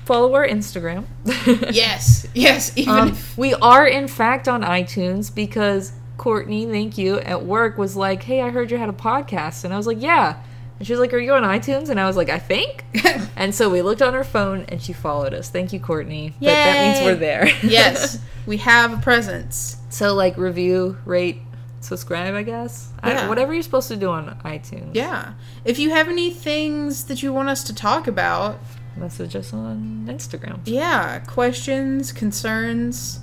Follow 0.06 0.34
our 0.34 0.47
Instagram. 0.47 1.06
yes, 1.71 2.25
yes. 2.34 2.75
Even 2.75 2.93
Um, 2.95 3.08
if, 3.10 3.38
we 3.38 3.54
are 3.54 3.86
in 3.86 4.08
fact 4.08 4.47
on 4.47 4.63
iTunes 4.63 5.34
because 5.34 5.91
Courtney, 6.17 6.65
thank 6.65 6.97
you, 6.97 7.19
at 7.19 7.45
work 7.45 7.78
was 7.78 7.95
like, 7.95 8.23
"Hey, 8.23 8.41
I 8.41 8.49
heard 8.49 8.71
you 8.71 8.78
had 8.78 8.89
a 8.89 8.93
podcast," 8.93 9.63
and 9.65 9.73
I 9.73 9.78
was 9.78 9.86
like, 9.86 10.02
"Yeah." 10.02 10.38
And 10.80 10.88
she 10.88 10.93
was 10.93 10.99
like, 10.99 11.13
"Are 11.13 11.20
you 11.20 11.34
on 11.34 11.43
iTunes?" 11.43 11.89
And 11.89 11.99
I 11.99 12.07
was 12.07 12.18
like, 12.18 12.30
"I 12.30 12.39
think." 12.39 12.86
and 13.36 13.53
so 13.53 13.70
we 13.70 13.84
looked 13.84 14.01
on 14.01 14.16
her 14.16 14.24
phone 14.24 14.66
and 14.70 14.82
she 14.82 14.93
followed 14.93 15.34
us. 15.36 15.49
Thank 15.49 15.74
you, 15.74 15.80
Courtney. 15.80 16.34
But 16.39 16.47
that 16.47 16.97
means 16.97 17.05
we're 17.05 17.16
there. 17.20 17.47
yes, 17.61 18.18
we 18.47 18.57
have 18.57 18.97
a 18.97 19.01
presence. 19.01 19.78
so 19.89 20.16
like 20.16 20.38
review, 20.38 20.97
rate, 21.05 21.39
subscribe. 21.80 22.34
I 22.36 22.43
guess. 22.43 22.91
I, 23.01 23.11
Yeah. 23.11 23.27
whatever 23.30 23.53
you're 23.53 23.63
supposed 23.63 23.88
to 23.89 23.95
do 23.95 24.09
on 24.09 24.39
iTunes. 24.45 24.91
Yeah. 24.93 25.34
If 25.65 25.80
you 25.80 25.89
have 25.91 26.07
any 26.09 26.32
things 26.32 27.05
that 27.05 27.21
you 27.23 27.32
want 27.34 27.49
us 27.49 27.63
to 27.65 27.73
talk 27.75 28.07
about, 28.07 28.59
Message 28.97 29.36
us 29.36 29.53
on 29.53 30.05
Instagram. 30.09 30.59
yeah, 30.65 31.19
questions, 31.19 32.11
concerns, 32.11 33.19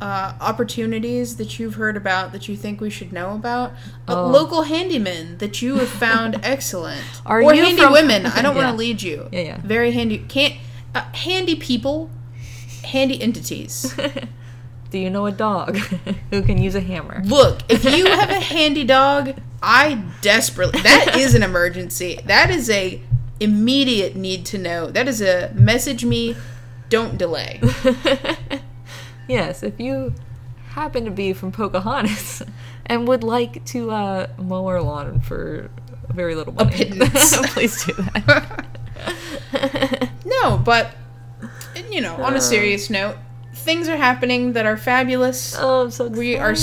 uh, 0.00 0.32
opportunities 0.40 1.36
that 1.36 1.58
you've 1.58 1.76
heard 1.76 1.96
about 1.96 2.32
that 2.32 2.48
you 2.48 2.56
think 2.56 2.80
we 2.80 2.90
should 2.90 3.12
know 3.12 3.34
about, 3.34 3.70
uh, 4.08 4.20
Oh. 4.24 4.26
local 4.26 4.64
handymen 4.64 5.38
that 5.38 5.62
you 5.62 5.76
have 5.76 5.88
found 5.88 6.40
excellent, 6.42 7.00
Are 7.24 7.40
or 7.42 7.54
you 7.54 7.62
handy 7.62 7.80
from- 7.82 7.92
women. 7.92 8.26
I 8.26 8.42
don't 8.42 8.56
Yeah. 8.56 8.64
want 8.64 8.74
to 8.74 8.76
lead 8.76 9.02
you. 9.02 9.28
Yeah, 9.30 9.40
yeah. 9.40 9.58
Very 9.62 9.92
handy. 9.92 10.18
Can't 10.18 10.54
uh, 10.96 11.02
handy 11.12 11.54
people, 11.54 12.10
handy 12.84 13.20
entities. 13.22 13.94
Do 14.94 15.00
you 15.00 15.10
know 15.10 15.26
a 15.26 15.32
dog 15.32 15.76
who 16.30 16.42
can 16.42 16.56
use 16.56 16.76
a 16.76 16.80
hammer? 16.80 17.20
Look, 17.24 17.62
if 17.68 17.84
you 17.84 18.06
have 18.10 18.30
a 18.30 18.38
handy 18.38 18.84
dog, 18.84 19.34
I 19.60 20.00
desperately 20.20 20.82
that 20.82 21.16
is 21.18 21.34
an 21.34 21.42
emergency. 21.42 22.20
That 22.26 22.48
is 22.48 22.70
a 22.70 23.02
immediate 23.40 24.14
need 24.14 24.46
to 24.46 24.56
know. 24.56 24.92
That 24.92 25.08
is 25.08 25.20
a 25.20 25.52
message 25.52 26.04
me, 26.04 26.36
don't 26.90 27.18
delay. 27.18 27.60
yes, 29.28 29.64
if 29.64 29.80
you 29.80 30.14
happen 30.68 31.04
to 31.06 31.10
be 31.10 31.32
from 31.32 31.50
Pocahontas 31.50 32.44
and 32.86 33.08
would 33.08 33.24
like 33.24 33.64
to 33.64 33.90
uh, 33.90 34.28
mow 34.38 34.64
our 34.68 34.80
lawn 34.80 35.18
for 35.18 35.72
very 36.10 36.36
little 36.36 36.52
money, 36.52 37.00
please 37.48 37.84
do 37.84 37.94
that. 37.94 38.48
No, 40.24 40.56
but 40.56 40.94
you 41.90 42.00
know, 42.00 42.14
on 42.22 42.36
a 42.36 42.40
serious 42.40 42.90
note, 42.90 43.16
things 43.64 43.88
are 43.88 43.96
happening 43.96 44.52
that 44.52 44.66
are 44.66 44.76
fabulous. 44.76 45.56
oh, 45.58 45.82
I'm 45.84 45.90
so 45.90 46.06
excited. 46.06 46.18
We 46.18 46.36
are 46.36 46.54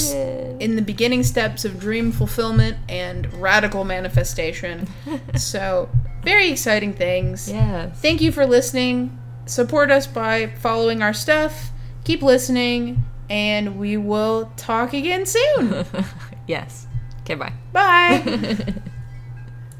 in 0.59 0.75
the 0.75 0.81
beginning 0.81 1.23
steps 1.23 1.65
of 1.65 1.79
dream 1.79 2.11
fulfillment 2.11 2.77
and 2.87 3.31
radical 3.33 3.83
manifestation. 3.83 4.87
so, 5.35 5.89
very 6.23 6.49
exciting 6.51 6.93
things. 6.93 7.49
yes. 7.49 7.99
Thank 7.99 8.21
you 8.21 8.31
for 8.31 8.45
listening. 8.45 9.17
Support 9.45 9.91
us 9.91 10.07
by 10.07 10.47
following 10.47 11.01
our 11.01 11.13
stuff. 11.13 11.71
Keep 12.03 12.21
listening, 12.21 13.03
and 13.29 13.77
we 13.79 13.97
will 13.97 14.51
talk 14.55 14.93
again 14.93 15.25
soon. 15.25 15.85
yes. 16.47 16.87
Okay, 17.21 17.35
bye. 17.35 17.53
Bye. 17.73 18.73